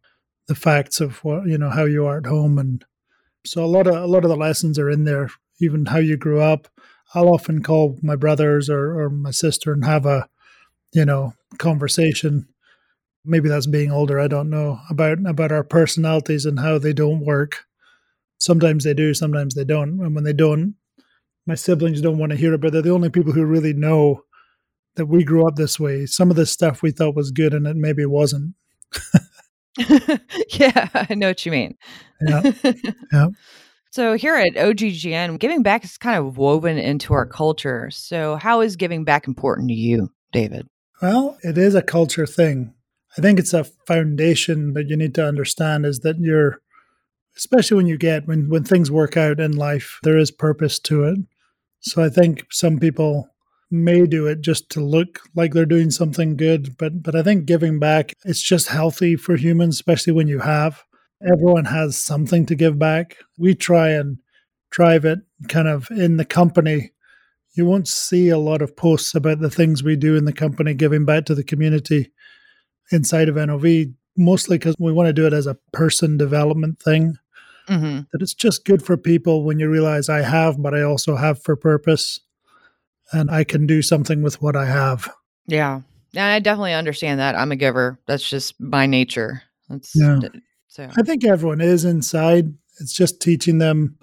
the 0.46 0.54
facts 0.54 1.00
of 1.00 1.24
what 1.24 1.46
you 1.46 1.56
know 1.56 1.70
how 1.70 1.84
you 1.84 2.06
are 2.06 2.18
at 2.18 2.26
home 2.26 2.58
and 2.58 2.84
so 3.44 3.64
a 3.64 3.66
lot 3.66 3.86
of 3.86 3.94
a 3.94 4.06
lot 4.06 4.24
of 4.24 4.30
the 4.30 4.36
lessons 4.36 4.78
are 4.78 4.90
in 4.90 5.04
there, 5.04 5.30
even 5.60 5.86
how 5.86 5.98
you 5.98 6.16
grew 6.16 6.40
up. 6.40 6.68
I'll 7.14 7.28
often 7.28 7.62
call 7.62 7.98
my 8.02 8.16
brothers 8.16 8.68
or, 8.68 9.00
or 9.00 9.08
my 9.08 9.30
sister 9.30 9.72
and 9.72 9.84
have 9.84 10.04
a 10.04 10.28
you 10.92 11.04
know, 11.04 11.34
conversation. 11.58 12.48
Maybe 13.24 13.48
that's 13.48 13.66
being 13.66 13.92
older. 13.92 14.18
I 14.18 14.28
don't 14.28 14.50
know 14.50 14.80
about 14.88 15.18
about 15.26 15.52
our 15.52 15.64
personalities 15.64 16.46
and 16.46 16.60
how 16.60 16.78
they 16.78 16.92
don't 16.92 17.24
work. 17.24 17.64
Sometimes 18.38 18.84
they 18.84 18.94
do, 18.94 19.14
sometimes 19.14 19.54
they 19.54 19.64
don't. 19.64 20.00
And 20.00 20.14
when 20.14 20.24
they 20.24 20.32
don't, 20.32 20.76
my 21.46 21.56
siblings 21.56 22.00
don't 22.00 22.18
want 22.18 22.30
to 22.30 22.38
hear 22.38 22.54
it, 22.54 22.60
but 22.60 22.72
they're 22.72 22.82
the 22.82 22.92
only 22.92 23.10
people 23.10 23.32
who 23.32 23.44
really 23.44 23.72
know 23.72 24.22
that 24.94 25.06
we 25.06 25.24
grew 25.24 25.46
up 25.46 25.56
this 25.56 25.78
way. 25.78 26.06
Some 26.06 26.30
of 26.30 26.36
the 26.36 26.46
stuff 26.46 26.82
we 26.82 26.90
thought 26.90 27.16
was 27.16 27.30
good 27.30 27.52
and 27.52 27.66
it 27.66 27.76
maybe 27.76 28.04
wasn't. 28.06 28.54
yeah, 30.50 30.88
I 30.94 31.14
know 31.14 31.28
what 31.28 31.44
you 31.46 31.52
mean. 31.52 31.76
Yeah. 32.20 32.52
yeah. 33.12 33.28
So 33.90 34.14
here 34.14 34.34
at 34.34 34.54
OGGN, 34.54 35.38
giving 35.38 35.62
back 35.62 35.84
is 35.84 35.96
kind 35.96 36.18
of 36.18 36.36
woven 36.36 36.78
into 36.78 37.14
our 37.14 37.26
culture. 37.26 37.90
So 37.90 38.36
how 38.36 38.60
is 38.60 38.76
giving 38.76 39.04
back 39.04 39.26
important 39.26 39.68
to 39.68 39.74
you, 39.74 40.10
David? 40.32 40.68
Well, 41.00 41.38
it 41.42 41.56
is 41.56 41.74
a 41.74 41.82
culture 41.82 42.26
thing. 42.26 42.74
I 43.16 43.22
think 43.22 43.38
it's 43.38 43.54
a 43.54 43.64
foundation 43.64 44.74
that 44.74 44.88
you 44.88 44.96
need 44.96 45.14
to 45.14 45.26
understand 45.26 45.86
is 45.86 46.00
that 46.00 46.18
you're 46.18 46.60
especially 47.36 47.76
when 47.76 47.86
you 47.86 47.96
get 47.96 48.26
when 48.26 48.48
when 48.48 48.64
things 48.64 48.90
work 48.90 49.16
out 49.16 49.40
in 49.40 49.56
life, 49.56 49.98
there 50.02 50.18
is 50.18 50.30
purpose 50.30 50.78
to 50.80 51.04
it. 51.04 51.18
So 51.80 52.02
I 52.02 52.08
think 52.08 52.44
some 52.50 52.78
people 52.78 53.28
may 53.70 54.06
do 54.06 54.26
it 54.26 54.40
just 54.40 54.70
to 54.70 54.80
look 54.80 55.20
like 55.34 55.52
they're 55.52 55.66
doing 55.66 55.90
something 55.90 56.36
good, 56.36 56.76
but 56.78 57.02
but 57.02 57.14
I 57.14 57.22
think 57.22 57.46
giving 57.46 57.78
back 57.78 58.14
it's 58.24 58.42
just 58.42 58.68
healthy 58.68 59.16
for 59.16 59.36
humans, 59.36 59.76
especially 59.76 60.12
when 60.12 60.28
you 60.28 60.40
have. 60.40 60.82
Everyone 61.32 61.64
has 61.64 61.98
something 61.98 62.46
to 62.46 62.54
give 62.54 62.78
back. 62.78 63.16
We 63.36 63.54
try 63.54 63.90
and 63.90 64.18
drive 64.70 65.04
it 65.04 65.18
kind 65.48 65.68
of 65.68 65.90
in 65.90 66.16
the 66.16 66.24
company. 66.24 66.92
You 67.54 67.66
won't 67.66 67.88
see 67.88 68.28
a 68.28 68.38
lot 68.38 68.62
of 68.62 68.76
posts 68.76 69.14
about 69.14 69.40
the 69.40 69.50
things 69.50 69.82
we 69.82 69.96
do 69.96 70.16
in 70.16 70.26
the 70.26 70.32
company 70.32 70.74
giving 70.74 71.04
back 71.04 71.24
to 71.26 71.34
the 71.34 71.42
community 71.42 72.12
inside 72.92 73.28
of 73.28 73.34
NOV, 73.34 73.86
mostly 74.16 74.58
because 74.58 74.76
we 74.78 74.92
want 74.92 75.08
to 75.08 75.12
do 75.12 75.26
it 75.26 75.32
as 75.32 75.46
a 75.46 75.58
person 75.72 76.16
development 76.16 76.80
thing. 76.80 77.16
Mm-hmm. 77.68 78.00
That 78.12 78.22
it's 78.22 78.34
just 78.34 78.64
good 78.64 78.82
for 78.82 78.96
people 78.96 79.44
when 79.44 79.58
you 79.58 79.68
realize 79.68 80.08
I 80.08 80.22
have, 80.22 80.62
but 80.62 80.72
I 80.72 80.82
also 80.82 81.16
have 81.16 81.42
for 81.42 81.56
purpose 81.56 82.20
and 83.12 83.30
I 83.30 83.44
can 83.44 83.66
do 83.66 83.82
something 83.82 84.22
with 84.22 84.40
what 84.42 84.56
I 84.56 84.66
have. 84.66 85.08
Yeah. 85.46 85.80
And 86.14 86.24
I 86.24 86.38
definitely 86.38 86.74
understand 86.74 87.20
that. 87.20 87.34
I'm 87.34 87.52
a 87.52 87.56
giver. 87.56 87.98
That's 88.06 88.28
just 88.28 88.60
my 88.60 88.86
nature. 88.86 89.42
That's 89.68 89.94
yeah. 89.94 90.20
so 90.68 90.88
I 90.96 91.02
think 91.02 91.24
everyone 91.24 91.60
is 91.60 91.84
inside. 91.84 92.52
It's 92.80 92.94
just 92.94 93.20
teaching 93.20 93.58
them, 93.58 93.98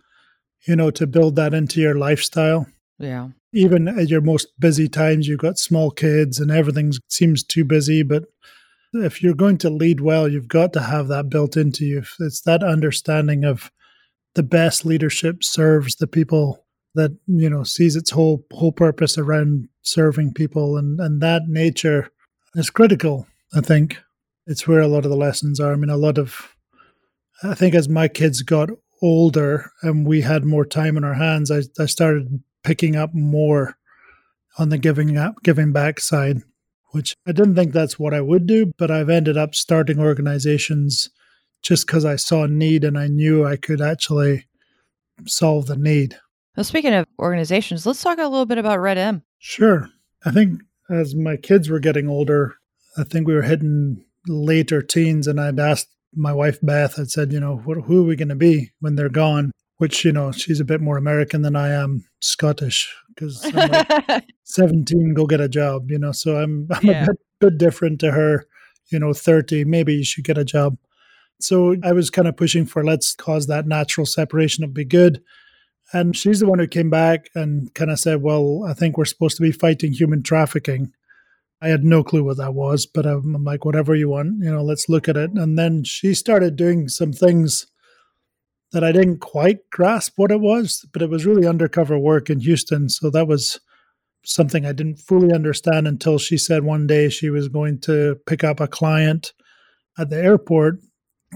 you 0.67 0.75
know, 0.75 0.91
to 0.91 1.07
build 1.07 1.35
that 1.37 1.53
into 1.53 1.81
your 1.81 1.95
lifestyle. 1.95 2.67
Yeah. 2.99 3.29
Even 3.53 3.87
at 3.87 4.09
your 4.09 4.21
most 4.21 4.47
busy 4.59 4.87
times, 4.87 5.27
you've 5.27 5.39
got 5.39 5.57
small 5.57 5.89
kids 5.89 6.39
and 6.39 6.51
everything 6.51 6.91
seems 7.07 7.43
too 7.43 7.63
busy. 7.63 8.03
But 8.03 8.25
if 8.93 9.23
you're 9.23 9.33
going 9.33 9.57
to 9.59 9.69
lead 9.69 10.01
well, 10.01 10.27
you've 10.27 10.47
got 10.47 10.73
to 10.73 10.81
have 10.81 11.07
that 11.07 11.29
built 11.29 11.57
into 11.57 11.85
you. 11.85 12.03
It's 12.19 12.41
that 12.41 12.63
understanding 12.63 13.45
of 13.45 13.71
the 14.35 14.43
best 14.43 14.85
leadership 14.85 15.43
serves 15.43 15.95
the 15.95 16.07
people 16.07 16.64
that 16.95 17.15
you 17.27 17.49
know 17.49 17.63
sees 17.63 17.95
its 17.95 18.11
whole 18.11 18.43
whole 18.51 18.71
purpose 18.71 19.17
around 19.17 19.67
serving 19.83 20.33
people 20.33 20.77
and 20.77 20.99
and 20.99 21.21
that 21.21 21.43
nature 21.47 22.09
is 22.55 22.69
critical 22.69 23.27
i 23.55 23.61
think. 23.61 23.97
It's 24.47 24.67
where 24.67 24.81
a 24.81 24.87
lot 24.87 25.05
of 25.05 25.09
the 25.09 25.17
lessons 25.17 25.59
are. 25.59 25.73
I 25.73 25.75
mean 25.75 25.89
a 25.89 25.97
lot 25.97 26.19
of 26.19 26.55
i 27.43 27.53
think 27.53 27.75
as 27.75 27.89
my 27.89 28.07
kids 28.07 28.41
got 28.41 28.69
older 29.01 29.71
and 29.81 30.07
we 30.07 30.21
had 30.21 30.45
more 30.45 30.65
time 30.65 30.97
in 30.97 31.03
our 31.03 31.13
hands 31.13 31.51
i, 31.51 31.61
I 31.79 31.85
started 31.85 32.41
picking 32.63 32.95
up 32.95 33.13
more 33.13 33.77
on 34.57 34.69
the 34.69 34.77
giving 34.77 35.17
up 35.17 35.35
giving 35.43 35.73
back 35.73 35.99
side 35.99 36.41
which 36.91 37.15
i 37.27 37.31
didn't 37.31 37.55
think 37.55 37.73
that's 37.73 37.99
what 37.99 38.13
i 38.13 38.21
would 38.21 38.47
do 38.47 38.71
but 38.77 38.89
i've 38.89 39.09
ended 39.09 39.37
up 39.37 39.53
starting 39.53 39.99
organizations 39.99 41.09
just 41.61 41.85
because 41.85 42.05
i 42.05 42.15
saw 42.15 42.43
a 42.43 42.47
need 42.47 42.83
and 42.83 42.97
i 42.97 43.07
knew 43.07 43.45
i 43.45 43.57
could 43.57 43.81
actually 43.81 44.45
solve 45.25 45.67
the 45.67 45.77
need 45.77 46.17
well, 46.55 46.63
speaking 46.63 46.93
of 46.93 47.05
organizations, 47.19 47.85
let's 47.85 48.01
talk 48.01 48.17
a 48.17 48.23
little 48.23 48.45
bit 48.45 48.57
about 48.57 48.79
Red 48.79 48.97
M. 48.97 49.23
Sure. 49.39 49.89
I 50.25 50.31
think 50.31 50.61
as 50.89 51.15
my 51.15 51.35
kids 51.37 51.69
were 51.69 51.79
getting 51.79 52.07
older, 52.07 52.55
I 52.97 53.03
think 53.03 53.27
we 53.27 53.33
were 53.33 53.41
hitting 53.41 54.05
later 54.27 54.81
teens, 54.81 55.27
and 55.27 55.39
I'd 55.39 55.59
asked 55.59 55.89
my 56.15 56.33
wife 56.33 56.59
Beth, 56.61 56.97
I'd 56.97 57.11
said, 57.11 57.33
you 57.33 57.39
know, 57.39 57.57
what, 57.57 57.81
who 57.81 58.01
are 58.01 58.07
we 58.07 58.15
going 58.15 58.29
to 58.29 58.35
be 58.35 58.71
when 58.79 58.95
they're 58.95 59.09
gone? 59.09 59.51
Which, 59.77 60.05
you 60.05 60.13
know, 60.13 60.31
she's 60.31 60.61
a 60.61 60.65
bit 60.65 60.79
more 60.79 60.97
American 60.97 61.41
than 61.41 61.55
I 61.55 61.69
am 61.69 62.05
Scottish 62.21 62.93
because 63.09 63.45
like 63.53 64.25
17, 64.43 65.13
go 65.13 65.25
get 65.25 65.41
a 65.41 65.49
job, 65.49 65.91
you 65.91 65.99
know. 65.99 66.13
So 66.13 66.37
I'm, 66.37 66.67
I'm 66.71 66.85
yeah. 66.85 67.03
a 67.03 67.07
bit, 67.07 67.19
bit 67.41 67.57
different 67.57 67.99
to 67.99 68.11
her, 68.11 68.45
you 68.89 68.99
know, 68.99 69.13
30, 69.13 69.65
maybe 69.65 69.93
you 69.93 70.05
should 70.05 70.23
get 70.23 70.37
a 70.37 70.45
job. 70.45 70.77
So 71.41 71.75
I 71.83 71.91
was 71.91 72.09
kind 72.09 72.27
of 72.27 72.37
pushing 72.37 72.65
for 72.65 72.85
let's 72.85 73.13
cause 73.13 73.47
that 73.47 73.67
natural 73.67 74.05
separation. 74.05 74.63
It'd 74.63 74.73
be 74.73 74.85
good. 74.85 75.21
And 75.93 76.15
she's 76.15 76.39
the 76.39 76.47
one 76.47 76.59
who 76.59 76.67
came 76.67 76.89
back 76.89 77.29
and 77.35 77.73
kind 77.73 77.91
of 77.91 77.99
said, 77.99 78.21
Well, 78.21 78.63
I 78.67 78.73
think 78.73 78.97
we're 78.97 79.05
supposed 79.05 79.37
to 79.37 79.43
be 79.43 79.51
fighting 79.51 79.93
human 79.93 80.23
trafficking. 80.23 80.91
I 81.61 81.69
had 81.69 81.83
no 81.83 82.03
clue 82.03 82.23
what 82.23 82.37
that 82.37 82.53
was, 82.53 82.85
but 82.85 83.05
I'm, 83.05 83.43
like, 83.43 83.65
whatever 83.65 83.95
you 83.95 84.09
want, 84.09 84.43
you 84.43 84.51
know, 84.51 84.61
let's 84.61 84.89
look 84.89 85.07
at 85.07 85.17
it. 85.17 85.31
And 85.31 85.57
then 85.57 85.83
she 85.83 86.13
started 86.13 86.55
doing 86.55 86.89
some 86.89 87.13
things 87.13 87.67
that 88.71 88.83
I 88.83 88.91
didn't 88.91 89.19
quite 89.19 89.69
grasp 89.71 90.13
what 90.17 90.31
it 90.31 90.41
was, 90.41 90.85
but 90.91 91.01
it 91.01 91.09
was 91.09 91.25
really 91.25 91.47
undercover 91.47 91.97
work 91.97 92.29
in 92.29 92.41
Houston. 92.41 92.89
So 92.89 93.09
that 93.09 93.27
was 93.27 93.59
something 94.25 94.65
I 94.65 94.73
didn't 94.73 94.97
fully 94.99 95.33
understand 95.33 95.87
until 95.87 96.17
she 96.17 96.37
said 96.37 96.63
one 96.63 96.87
day 96.87 97.09
she 97.09 97.29
was 97.29 97.47
going 97.47 97.79
to 97.81 98.19
pick 98.25 98.43
up 98.43 98.59
a 98.59 98.67
client 98.67 99.33
at 99.97 100.09
the 100.09 100.17
airport 100.17 100.79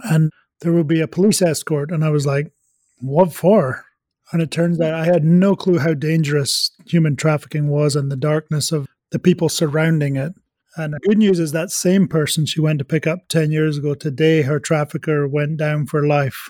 and 0.03 0.32
there 0.62 0.74
would 0.74 0.88
be 0.88 1.01
a 1.01 1.08
police 1.08 1.41
escort. 1.41 1.91
And 1.91 2.03
I 2.03 2.10
was 2.10 2.25
like, 2.25 2.51
what 3.00 3.32
for? 3.34 3.86
And 4.31 4.41
it 4.41 4.51
turns 4.51 4.79
out 4.79 4.93
I 4.93 5.05
had 5.05 5.24
no 5.24 5.55
clue 5.55 5.79
how 5.79 5.93
dangerous 5.93 6.71
human 6.86 7.15
trafficking 7.15 7.67
was 7.67 7.95
and 7.95 8.12
the 8.12 8.15
darkness 8.15 8.71
of 8.71 8.88
the 9.12 9.19
people 9.19 9.50
surrounding 9.50 10.15
it. 10.15 10.33
And 10.75 10.93
the 10.93 11.00
good 11.00 11.17
news 11.17 11.39
is 11.39 11.51
that 11.51 11.71
same 11.71 12.07
person 12.07 12.45
she 12.45 12.62
went 12.62 12.79
to 12.79 12.86
pick 12.86 13.07
up 13.07 13.27
10 13.29 13.51
years 13.51 13.77
ago, 13.77 13.95
today 13.95 14.43
her 14.43 14.59
trafficker 14.59 15.27
went 15.27 15.57
down 15.57 15.88
for 15.88 16.05
life. 16.05 16.50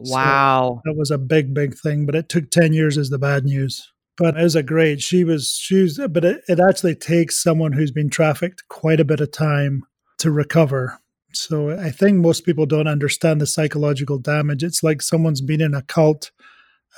Wow. 0.00 0.82
So 0.84 0.90
that 0.90 0.98
was 0.98 1.10
a 1.10 1.18
big, 1.18 1.54
big 1.54 1.76
thing, 1.76 2.04
but 2.04 2.14
it 2.14 2.28
took 2.28 2.50
10 2.50 2.72
years 2.72 2.96
is 2.96 3.10
the 3.10 3.18
bad 3.18 3.44
news. 3.44 3.92
But 4.16 4.36
it 4.36 4.42
was 4.42 4.56
a 4.56 4.62
great, 4.62 5.00
she 5.00 5.24
was, 5.24 5.50
she 5.50 5.82
was, 5.82 6.00
but 6.10 6.24
it, 6.24 6.42
it 6.48 6.60
actually 6.60 6.94
takes 6.94 7.42
someone 7.42 7.72
who's 7.72 7.92
been 7.92 8.10
trafficked 8.10 8.64
quite 8.68 9.00
a 9.00 9.04
bit 9.04 9.20
of 9.20 9.30
time 9.30 9.84
to 10.18 10.30
recover. 10.30 11.00
So 11.32 11.70
I 11.70 11.90
think 11.90 12.18
most 12.18 12.44
people 12.44 12.66
don't 12.66 12.88
understand 12.88 13.40
the 13.40 13.46
psychological 13.46 14.18
damage. 14.18 14.64
It's 14.64 14.82
like 14.82 15.00
someone's 15.00 15.40
been 15.40 15.60
in 15.60 15.74
a 15.74 15.82
cult 15.82 16.32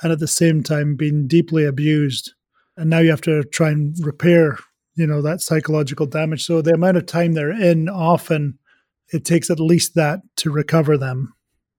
and 0.01 0.11
at 0.11 0.19
the 0.19 0.27
same 0.27 0.63
time 0.63 0.95
being 0.95 1.27
deeply 1.27 1.65
abused. 1.65 2.33
And 2.77 2.89
now 2.89 2.99
you 2.99 3.09
have 3.09 3.21
to 3.21 3.43
try 3.43 3.69
and 3.69 3.95
repair, 4.05 4.57
you 4.95 5.05
know, 5.05 5.21
that 5.21 5.41
psychological 5.41 6.05
damage. 6.05 6.45
So 6.45 6.61
the 6.61 6.73
amount 6.73 6.97
of 6.97 7.05
time 7.05 7.33
they're 7.33 7.51
in, 7.51 7.89
often 7.89 8.57
it 9.09 9.25
takes 9.25 9.49
at 9.49 9.59
least 9.59 9.95
that 9.95 10.21
to 10.37 10.51
recover 10.51 10.97
them. 10.97 11.33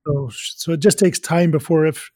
So, 0.07 0.31
so 0.33 0.73
it 0.73 0.81
just 0.81 0.99
takes 0.99 1.19
time 1.19 1.51
before 1.51 1.87
if, 1.87 2.11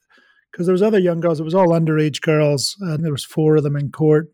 because 0.53 0.67
there 0.67 0.73
was 0.73 0.83
other 0.83 0.99
young 0.99 1.21
girls, 1.21 1.41
it 1.41 1.45
was 1.45 1.55
all 1.55 1.69
underage 1.69 2.21
girls, 2.21 2.77
and 2.81 3.05
there 3.05 3.13
was 3.13 3.25
four 3.25 3.57
of 3.57 3.65
them 3.65 3.77
in 3.77 3.91
court, 3.91 4.31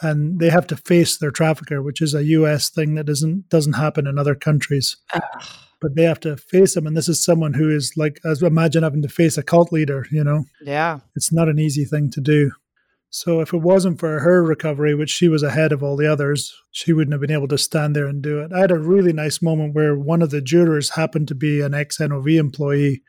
and 0.00 0.38
they 0.38 0.50
have 0.50 0.66
to 0.68 0.76
face 0.76 1.18
their 1.18 1.30
trafficker, 1.30 1.82
which 1.82 2.00
is 2.00 2.14
a 2.14 2.24
U.S. 2.24 2.70
thing 2.70 2.94
that 2.94 3.04
doesn't 3.04 3.48
doesn't 3.48 3.74
happen 3.74 4.06
in 4.06 4.18
other 4.18 4.34
countries 4.34 4.96
but 5.80 5.94
they 5.94 6.04
have 6.04 6.20
to 6.20 6.36
face 6.36 6.76
him. 6.76 6.86
And 6.86 6.96
this 6.96 7.08
is 7.08 7.24
someone 7.24 7.54
who 7.54 7.70
is 7.70 7.92
like, 7.96 8.20
as 8.24 8.42
imagine 8.42 8.82
having 8.82 9.02
to 9.02 9.08
face 9.08 9.38
a 9.38 9.42
cult 9.42 9.72
leader, 9.72 10.06
you 10.10 10.24
know? 10.24 10.44
Yeah. 10.60 11.00
It's 11.14 11.32
not 11.32 11.48
an 11.48 11.58
easy 11.58 11.84
thing 11.84 12.10
to 12.12 12.20
do. 12.20 12.52
So 13.10 13.40
if 13.40 13.54
it 13.54 13.58
wasn't 13.58 13.98
for 13.98 14.20
her 14.20 14.42
recovery, 14.44 14.94
which 14.94 15.10
she 15.10 15.28
was 15.28 15.42
ahead 15.42 15.72
of 15.72 15.82
all 15.82 15.96
the 15.96 16.10
others, 16.10 16.54
she 16.70 16.92
wouldn't 16.92 17.12
have 17.12 17.22
been 17.22 17.30
able 17.30 17.48
to 17.48 17.56
stand 17.56 17.96
there 17.96 18.06
and 18.06 18.20
do 18.20 18.40
it. 18.40 18.52
I 18.52 18.60
had 18.60 18.70
a 18.70 18.78
really 18.78 19.14
nice 19.14 19.40
moment 19.40 19.74
where 19.74 19.96
one 19.96 20.20
of 20.20 20.30
the 20.30 20.42
jurors 20.42 20.90
happened 20.90 21.28
to 21.28 21.34
be 21.34 21.62
an 21.62 21.72
ex 21.72 21.98
NOV 22.00 22.28
employee 22.28 23.02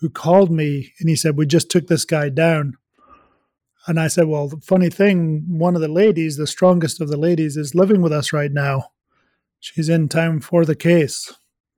who 0.00 0.10
called 0.10 0.50
me 0.50 0.92
and 1.00 1.08
he 1.08 1.16
said, 1.16 1.38
We 1.38 1.46
just 1.46 1.70
took 1.70 1.86
this 1.86 2.04
guy 2.04 2.28
down. 2.28 2.76
And 3.86 3.98
I 3.98 4.08
said, 4.08 4.26
Well, 4.26 4.48
the 4.48 4.60
funny 4.60 4.90
thing, 4.90 5.46
one 5.48 5.74
of 5.74 5.80
the 5.80 5.88
ladies, 5.88 6.36
the 6.36 6.46
strongest 6.46 7.00
of 7.00 7.08
the 7.08 7.16
ladies, 7.16 7.56
is 7.56 7.74
living 7.74 8.02
with 8.02 8.12
us 8.12 8.34
right 8.34 8.52
now. 8.52 8.90
She's 9.58 9.88
in 9.88 10.08
town 10.08 10.40
for 10.40 10.66
the 10.66 10.76
case 10.76 11.32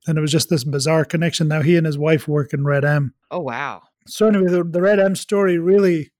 and 0.07 0.19
it 0.19 0.21
was 0.21 0.33
just 0.33 0.49
this 0.49 0.65
bizarre 0.65 1.05
connection. 1.05 1.49
Now 1.49 1.63
he 1.63 1.77
and 1.77 1.87
his 1.87 1.99
wife 1.99 2.27
work 2.27 2.53
in 2.53 2.65
Red 2.65 2.85
M. 2.85 3.15
Oh 3.31 3.41
wow! 3.41 3.83
So 4.07 4.27
anyway, 4.27 4.51
the, 4.51 4.65
the 4.65 4.83
Red 4.83 4.99
M 4.99 5.15
story 5.15 5.59
really, 5.59 6.13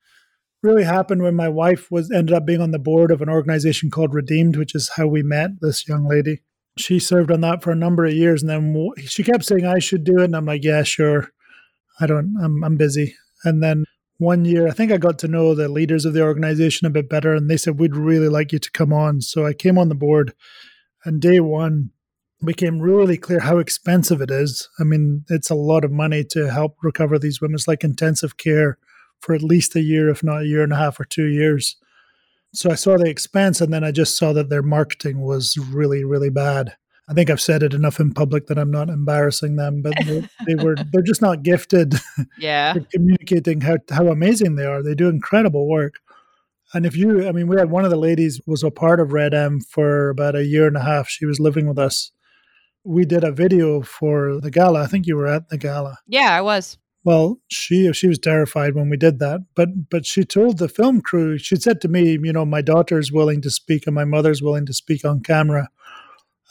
really 0.63 0.85
happened 0.85 1.23
when 1.23 1.35
my 1.35 1.49
wife 1.49 1.91
was 1.91 2.11
ended 2.11 2.35
up 2.35 2.47
being 2.47 2.61
on 2.61 2.71
the 2.71 2.79
board 2.79 3.11
of 3.11 3.23
an 3.23 3.29
organization 3.29 3.91
called 3.91 4.15
Redeemed, 4.15 4.57
which 4.57 4.75
is 4.75 4.93
how 4.97 5.07
we 5.07 5.23
met 5.23 5.51
this 5.61 5.89
young 5.89 6.07
lady. 6.09 6.43
She 6.79 6.99
served 6.99 7.31
on 7.31 7.43
that 7.43 7.63
for 7.63 7.71
a 7.71 7.77
number 7.77 8.05
of 8.05 8.15
years, 8.15 8.43
and 8.43 8.51
then 8.51 8.91
she 9.05 9.23
kept 9.23 9.45
saying 9.45 9.67
I 9.67 9.79
should 9.79 10.05
do 10.05 10.21
it, 10.21 10.25
and 10.25 10.37
I'm 10.37 10.47
like, 10.47 10.65
yeah, 10.65 10.83
sure. 10.83 11.29
I 12.01 12.07
don't. 12.07 12.35
I'm 12.43 12.65
I'm 12.65 12.77
busy. 12.77 13.15
And 13.45 13.63
then 13.63 13.85
one 14.19 14.45
year, 14.45 14.69
I 14.69 14.71
think 14.71 14.93
I 14.93 14.99
got 14.99 15.19
to 15.21 15.29
know 15.29 15.55
the 15.55 15.69
leaders 15.69 16.05
of 16.05 16.15
the 16.15 16.23
organization 16.23 16.87
a 16.87 16.91
bit 16.91 17.09
better, 17.09 17.35
and 17.35 17.51
they 17.51 17.57
said, 17.57 17.79
We'd 17.79 17.97
really 17.97 18.29
like 18.29 18.53
you 18.53 18.59
to 18.59 18.71
come 18.71 18.93
on. 18.93 19.21
So 19.21 19.45
I 19.45 19.53
came 19.53 19.77
on 19.77 19.89
the 19.89 19.95
board, 19.95 20.33
and 21.05 21.21
day 21.21 21.41
one 21.41 21.91
became 22.45 22.81
really 22.81 23.17
clear 23.17 23.41
how 23.41 23.59
expensive 23.59 24.21
it 24.21 24.31
is. 24.31 24.69
I 24.79 24.85
mean, 24.85 25.25
it's 25.29 25.51
a 25.51 25.55
lot 25.55 25.85
of 25.85 25.93
money 25.93 26.25
to 26.31 26.51
help 26.51 26.77
recover 26.83 27.19
these 27.19 27.41
women. 27.41 27.55
It's 27.55 27.69
like 27.69 27.85
intensive 27.85 28.37
care 28.37 28.79
for 29.21 29.35
at 29.35 29.43
least 29.43 29.77
a 29.77 29.81
year, 29.81 30.09
if 30.09 30.23
not 30.23 30.43
a 30.43 30.47
year 30.47 30.63
and 30.63 30.73
a 30.73 30.77
half 30.77 30.99
or 30.99 31.05
two 31.05 31.27
years. 31.27 31.77
So 32.55 32.71
I 32.71 32.75
saw 32.75 32.99
the 32.99 33.09
expense, 33.09 33.61
and 33.61 33.73
then 33.73 33.85
I 33.85 33.93
just 33.93 34.17
saw 34.17 34.33
that 34.35 34.51
their 34.51 34.63
marketing 34.63 35.21
was 35.21 35.57
really, 35.57 36.05
really 36.05 36.31
bad. 36.31 36.77
I 37.09 37.15
think 37.15 37.31
I've 37.31 37.41
said 37.41 37.63
it 37.63 37.75
enough 37.75 37.99
in 37.99 38.13
public 38.13 38.47
that 38.47 38.59
I'm 38.59 38.71
not 38.71 38.89
embarrassing 38.89 39.57
them, 39.57 39.83
but 39.83 39.95
they, 40.05 40.29
they 40.47 40.55
were 40.55 40.77
they're 40.93 41.03
just 41.03 41.23
not 41.23 41.43
gifted. 41.43 41.95
Yeah, 42.39 42.75
communicating 42.93 43.61
how 43.61 43.79
how 43.91 44.09
amazing 44.09 44.57
they 44.57 44.67
are. 44.67 44.83
They 44.83 44.95
do 44.95 45.09
incredible 45.09 45.69
work. 45.69 45.95
And 46.75 46.87
if 46.87 46.97
you, 46.97 47.29
I 47.29 47.33
mean, 47.33 47.49
we 47.49 47.57
had 47.57 47.71
one 47.71 47.85
of 47.85 47.91
the 47.91 47.97
ladies 47.97 48.41
was 48.47 48.63
a 48.63 48.71
part 48.71 48.99
of 48.99 49.13
Red 49.13 49.35
M 49.35 49.61
for 49.61 50.09
about 50.09 50.37
a 50.37 50.45
year 50.45 50.67
and 50.67 50.77
a 50.77 50.83
half. 50.83 51.09
She 51.09 51.27
was 51.27 51.39
living 51.39 51.69
with 51.69 51.79
us. 51.79 52.13
We 52.85 53.05
did 53.05 53.25
a 53.25 53.33
video 53.33 53.83
for 53.83 54.41
the 54.41 54.51
gala. 54.51 54.83
I 54.83 54.87
think 54.87 55.07
you 55.07 55.17
were 55.17 55.29
at 55.29 55.49
the 55.49 55.59
gala. 55.59 55.99
Yeah, 56.07 56.37
I 56.37 56.41
was. 56.41 56.79
Well, 57.05 57.41
she 57.49 57.93
she 57.93 58.07
was 58.07 58.19
terrified 58.19 58.75
when 58.75 58.89
we 58.89 58.97
did 58.97 59.19
that, 59.19 59.41
but 59.55 59.91
but 59.91 60.07
she 60.07 60.25
told 60.25 60.59
the 60.59 60.69
film 60.69 61.01
crew. 61.01 61.37
She 61.37 61.57
said 61.57 61.81
to 61.81 61.89
me, 61.89 62.13
you 62.23 62.33
know, 62.33 62.45
my 62.45 62.63
daughter's 62.63 63.11
willing 63.11 63.43
to 63.43 63.51
speak 63.51 63.87
and 63.87 63.95
my 63.95 64.05
mother's 64.05 64.43
willing 64.43 64.67
to 64.67 64.73
speak 64.73 65.05
on 65.05 65.21
camera 65.21 65.69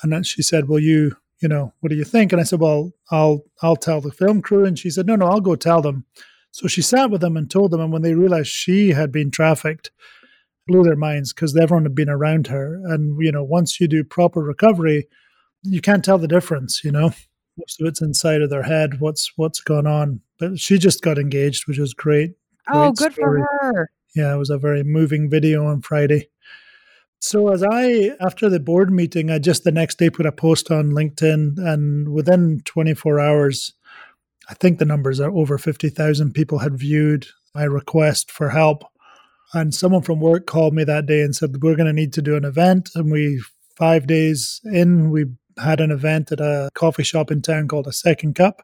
and 0.01 0.11
then 0.11 0.23
she 0.23 0.41
said, 0.41 0.67
"Well, 0.67 0.79
you, 0.79 1.15
you 1.41 1.47
know, 1.47 1.73
what 1.79 1.89
do 1.89 1.95
you 1.95 2.03
think?" 2.03 2.31
And 2.31 2.41
I 2.41 2.43
said, 2.43 2.59
"Well, 2.59 2.93
I'll 3.11 3.43
I'll 3.61 3.75
tell 3.75 4.01
the 4.01 4.11
film 4.11 4.41
crew." 4.41 4.65
And 4.65 4.77
she 4.77 4.89
said, 4.89 5.05
"No, 5.05 5.15
no, 5.15 5.27
I'll 5.27 5.41
go 5.41 5.55
tell 5.55 5.81
them." 5.81 6.05
So 6.51 6.67
she 6.67 6.81
sat 6.81 7.11
with 7.11 7.21
them 7.21 7.37
and 7.37 7.49
told 7.49 7.71
them. 7.71 7.79
And 7.79 7.93
when 7.93 8.01
they 8.01 8.13
realized 8.13 8.49
she 8.49 8.89
had 8.89 9.11
been 9.11 9.31
trafficked, 9.31 9.91
blew 10.67 10.83
their 10.83 10.97
minds 10.97 11.33
because 11.33 11.55
everyone 11.55 11.83
had 11.83 11.95
been 11.95 12.09
around 12.09 12.47
her. 12.47 12.81
And 12.85 13.21
you 13.23 13.31
know, 13.31 13.43
once 13.43 13.79
you 13.79 13.87
do 13.87 14.03
proper 14.03 14.41
recovery, 14.41 15.07
you 15.63 15.81
can't 15.81 16.03
tell 16.03 16.17
the 16.17 16.27
difference. 16.27 16.83
You 16.83 16.91
know, 16.91 17.07
of 17.07 17.15
it's 17.79 18.01
inside 18.01 18.41
of 18.41 18.49
their 18.49 18.63
head. 18.63 18.99
What's 18.99 19.31
what's 19.35 19.59
gone 19.59 19.87
on? 19.87 20.21
But 20.39 20.59
she 20.59 20.77
just 20.77 21.01
got 21.01 21.17
engaged, 21.17 21.67
which 21.67 21.77
was 21.77 21.93
great. 21.93 22.33
great 22.65 22.77
oh, 22.77 22.91
good 22.91 23.13
story. 23.13 23.41
for 23.41 23.73
her. 23.73 23.91
Yeah, 24.15 24.33
it 24.33 24.37
was 24.37 24.49
a 24.49 24.57
very 24.57 24.83
moving 24.83 25.29
video 25.29 25.65
on 25.65 25.81
Friday. 25.81 26.29
So 27.19 27.49
as 27.49 27.63
I 27.63 28.11
after 28.19 28.49
the 28.49 28.59
board 28.59 28.91
meeting, 28.91 29.29
I 29.29 29.39
just 29.39 29.63
the 29.63 29.71
next 29.71 29.99
day 29.99 30.09
put 30.09 30.25
a 30.25 30.31
post 30.31 30.71
on 30.71 30.91
LinkedIn, 30.91 31.57
and 31.57 32.09
within 32.09 32.61
24 32.65 33.19
hours, 33.19 33.73
I 34.49 34.53
think 34.55 34.79
the 34.79 34.85
numbers 34.85 35.19
are 35.19 35.31
over 35.31 35.57
50,000 35.57 36.33
people 36.33 36.59
had 36.59 36.77
viewed 36.77 37.27
my 37.53 37.63
request 37.63 38.31
for 38.31 38.49
help. 38.49 38.83
And 39.53 39.73
someone 39.73 40.01
from 40.01 40.19
work 40.19 40.45
called 40.47 40.73
me 40.73 40.83
that 40.85 41.05
day 41.05 41.21
and 41.21 41.35
said 41.35 41.61
we're 41.61 41.75
going 41.75 41.87
to 41.87 41.93
need 41.93 42.13
to 42.13 42.21
do 42.21 42.35
an 42.35 42.45
event. 42.45 42.89
And 42.95 43.11
we 43.11 43.41
five 43.77 44.07
days 44.07 44.61
in, 44.65 45.11
we 45.11 45.25
had 45.61 45.79
an 45.79 45.91
event 45.91 46.31
at 46.31 46.39
a 46.39 46.69
coffee 46.73 47.03
shop 47.03 47.31
in 47.31 47.41
town 47.41 47.67
called 47.67 47.87
a 47.87 47.93
Second 47.93 48.35
Cup, 48.35 48.61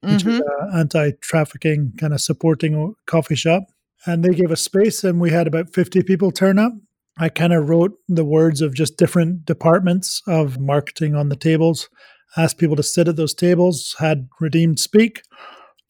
which 0.00 0.24
mm-hmm. 0.24 0.40
an 0.40 0.80
anti-trafficking 0.80 1.92
kind 1.98 2.12
of 2.12 2.20
supporting 2.20 2.94
coffee 3.06 3.36
shop. 3.36 3.64
And 4.04 4.24
they 4.24 4.34
gave 4.34 4.50
us 4.50 4.62
space, 4.62 5.04
and 5.04 5.20
we 5.20 5.30
had 5.30 5.46
about 5.46 5.72
50 5.72 6.02
people 6.02 6.32
turn 6.32 6.58
up 6.58 6.72
I 7.18 7.28
kind 7.28 7.52
of 7.52 7.68
wrote 7.68 7.92
the 8.08 8.24
words 8.24 8.62
of 8.62 8.74
just 8.74 8.96
different 8.96 9.44
departments 9.44 10.22
of 10.26 10.58
marketing 10.58 11.14
on 11.14 11.28
the 11.28 11.36
tables, 11.36 11.88
asked 12.36 12.58
people 12.58 12.76
to 12.76 12.82
sit 12.82 13.08
at 13.08 13.16
those 13.16 13.34
tables, 13.34 13.94
had 13.98 14.28
Redeemed 14.40 14.78
speak. 14.78 15.22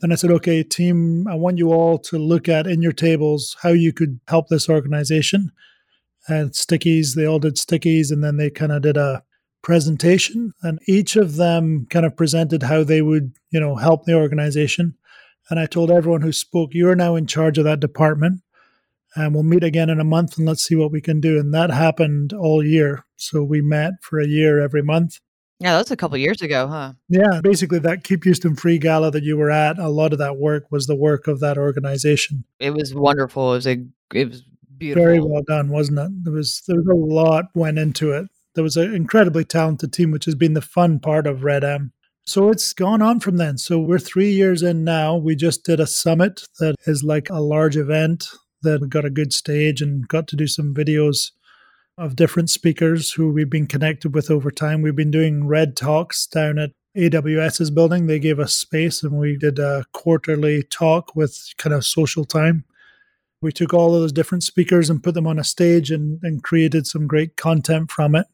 Then 0.00 0.11
I 0.11 0.16
said, 0.16 0.32
okay, 0.32 0.64
team, 0.64 1.28
I 1.28 1.37
want 1.37 1.58
you 1.58 1.72
all 1.72 1.99
to 1.99 2.18
look 2.18 2.49
at 2.49 2.66
in 2.66 2.82
your 2.82 2.92
tables 2.92 3.56
how 3.62 3.68
you 3.70 3.92
could 3.92 4.18
help 4.26 4.49
this 4.49 4.68
organization. 4.68 5.52
And 6.26 6.50
stickies, 6.50 7.14
they 7.14 7.26
all 7.26 7.38
did 7.38 7.54
stickies, 7.54 8.11
and 8.11 8.22
then 8.22 8.37
they 8.37 8.50
kind 8.50 8.72
of 8.72 8.82
did 8.82 8.96
a 8.96 9.22
presentation. 9.62 10.52
And 10.62 10.78
each 10.87 11.16
of 11.16 11.37
them 11.37 11.87
kind 11.90 12.04
of 12.04 12.16
presented 12.16 12.64
how 12.64 12.85
they 12.85 13.02
would, 13.02 13.35
you 13.50 13.61
know, 13.61 13.76
help 13.76 14.04
the 14.04 14.14
organization. 14.14 14.95
And 15.50 15.59
I 15.59 15.66
told 15.66 15.90
everyone 15.90 16.23
who 16.23 16.33
spoke, 16.33 16.71
you're 16.73 16.95
now 16.95 17.17
in 17.17 17.26
charge 17.26 17.58
of 17.58 17.65
that 17.65 17.80
department 17.80 18.43
and 19.15 19.34
we'll 19.34 19.43
meet 19.43 19.65
again 19.65 19.91
in 19.91 20.00
a 20.00 20.04
month 20.04 20.39
and 20.39 20.47
let's 20.47 20.65
see 20.65 20.75
what 20.75 20.93
we 20.93 21.00
can 21.00 21.21
do. 21.21 21.39
And 21.39 21.52
that 21.54 21.71
happened 21.71 22.32
all 22.32 22.65
year. 22.65 23.04
So 23.17 23.43
we 23.43 23.60
met 23.60 23.95
for 24.00 24.19
a 24.19 24.26
year 24.26 24.60
every 24.60 24.82
month. 24.82 25.21
Yeah, 25.58 25.76
that's 25.76 25.93
a 25.93 25.97
couple 25.97 26.17
years 26.17 26.43
ago, 26.43 26.67
huh? 26.67 26.95
Yeah, 27.08 27.41
basically 27.41 27.78
that 27.80 28.02
Keep 28.02 28.25
Houston 28.25 28.56
Free 28.56 28.78
Gala 28.78 29.13
that 29.13 29.23
you 29.23 29.36
were 29.36 29.50
at, 29.50 29.78
a 29.78 29.89
lot 29.89 30.13
of 30.13 30.19
that 30.19 30.36
work 30.36 30.65
was 30.73 30.86
the 30.86 30.97
work 30.97 31.28
of 31.28 31.39
that 31.41 31.56
organization. 31.56 32.45
It 32.58 32.71
was 32.71 32.93
wonderful. 32.95 33.52
It 33.52 33.56
was 33.56 33.67
a 33.69 33.86
it 34.13 34.28
was 34.28 34.43
beautiful. 34.78 35.04
Very 35.04 35.21
well 35.21 35.43
done, 35.47 35.69
wasn't 35.69 36.00
it? 36.00 36.10
There 36.25 36.32
was 36.32 36.63
there 36.67 36.78
was 36.78 36.89
a 36.89 36.95
lot 36.95 37.45
went 37.54 37.78
into 37.78 38.10
it. 38.10 38.26
There 38.54 38.65
was 38.65 38.76
an 38.76 38.95
incredibly 38.95 39.45
talented 39.45 39.93
team, 39.93 40.10
which 40.10 40.26
has 40.26 40.34
been 40.34 40.54
the 40.54 40.60
fun 40.60 41.00
part 41.00 41.26
of 41.26 41.45
Red 41.45 41.65
M. 41.65 41.93
So 42.25 42.50
it's 42.50 42.73
gone 42.73 43.02
on 43.02 43.21
from 43.21 43.36
then. 43.36 43.58
So 43.58 43.78
we're 43.78 43.99
three 43.99 44.30
years 44.30 44.62
in 44.62 44.84
now. 44.84 45.17
We 45.17 45.34
just 45.34 45.65
did 45.65 45.80
a 45.80 45.86
summit 45.86 46.43
that 46.60 46.76
is 46.86 47.02
like 47.02 47.28
a 47.30 47.41
large 47.41 47.76
event 47.76 48.26
that 48.62 48.80
we 48.80 48.88
got 48.88 49.04
a 49.04 49.10
good 49.10 49.32
stage 49.32 49.82
and 49.82 50.06
got 50.06 50.28
to 50.28 50.36
do 50.36 50.47
some 50.47 50.75
videos 50.75 51.30
of 51.99 52.17
different 52.17 52.49
speakers 52.49 53.12
who 53.12 53.32
we've 53.32 53.50
been 53.50 53.67
connected 53.67 54.15
with 54.15 54.30
over 54.30 54.50
time. 54.50 54.82
We've 54.82 54.97
been 54.97 55.10
doing 55.10 55.47
Red 55.47 55.76
Talks 55.76 56.26
down 56.26 56.58
at 56.58 56.71
AWS's 56.97 57.71
building. 57.71 58.06
They 58.06 58.19
gave 58.19 58.38
us 58.38 58.54
space 58.54 59.02
and 59.02 59.19
we 59.19 59.36
did 59.36 59.58
a 59.58 59.84
quarterly 59.93 60.62
talk 60.62 61.17
with 61.17 61.52
kind 61.58 61.75
of 61.75 61.84
social 61.84 62.25
time. 62.25 62.65
We 63.41 63.50
took 63.50 63.75
all 63.75 63.95
of 63.95 64.00
those 64.00 64.12
different 64.12 64.45
speakers 64.45 64.88
and 64.88 65.02
put 65.02 65.15
them 65.15 65.26
on 65.26 65.38
a 65.38 65.45
stage 65.45 65.91
and, 65.91 66.21
and 66.23 66.43
created 66.43 66.86
some 66.86 67.08
great 67.08 67.36
content 67.36 67.91
from 67.91 68.15
it. 68.15 68.26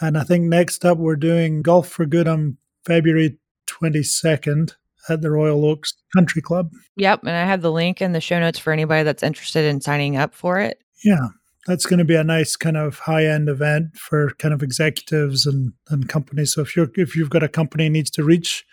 And 0.00 0.18
I 0.18 0.24
think 0.24 0.44
next 0.44 0.84
up, 0.84 0.98
we're 0.98 1.16
doing 1.16 1.62
Golf 1.62 1.88
for 1.88 2.06
Good 2.06 2.28
on 2.28 2.58
February 2.84 3.38
22nd 3.66 4.74
at 5.08 5.22
the 5.22 5.30
Royal 5.30 5.64
Oaks 5.64 5.94
Country 6.14 6.42
Club. 6.42 6.70
Yep. 6.96 7.20
And 7.22 7.30
I 7.30 7.44
have 7.44 7.62
the 7.62 7.72
link 7.72 8.02
in 8.02 8.12
the 8.12 8.20
show 8.20 8.38
notes 8.38 8.58
for 8.58 8.72
anybody 8.72 9.02
that's 9.02 9.22
interested 9.22 9.64
in 9.64 9.80
signing 9.80 10.16
up 10.16 10.34
for 10.34 10.58
it. 10.58 10.80
Yeah. 11.04 11.28
That's 11.66 11.86
going 11.86 11.98
to 11.98 12.04
be 12.04 12.14
a 12.14 12.22
nice 12.22 12.54
kind 12.54 12.76
of 12.76 13.00
high 13.00 13.26
end 13.26 13.48
event 13.48 13.96
for 13.96 14.30
kind 14.38 14.54
of 14.54 14.62
executives 14.62 15.46
and, 15.46 15.72
and 15.88 16.08
companies. 16.08 16.54
So 16.54 16.62
if 16.62 16.76
you're 16.76 16.88
if 16.94 17.16
you've 17.16 17.30
got 17.30 17.42
a 17.42 17.48
company 17.48 17.88
needs 17.88 18.10
to 18.12 18.22
reach 18.22 18.64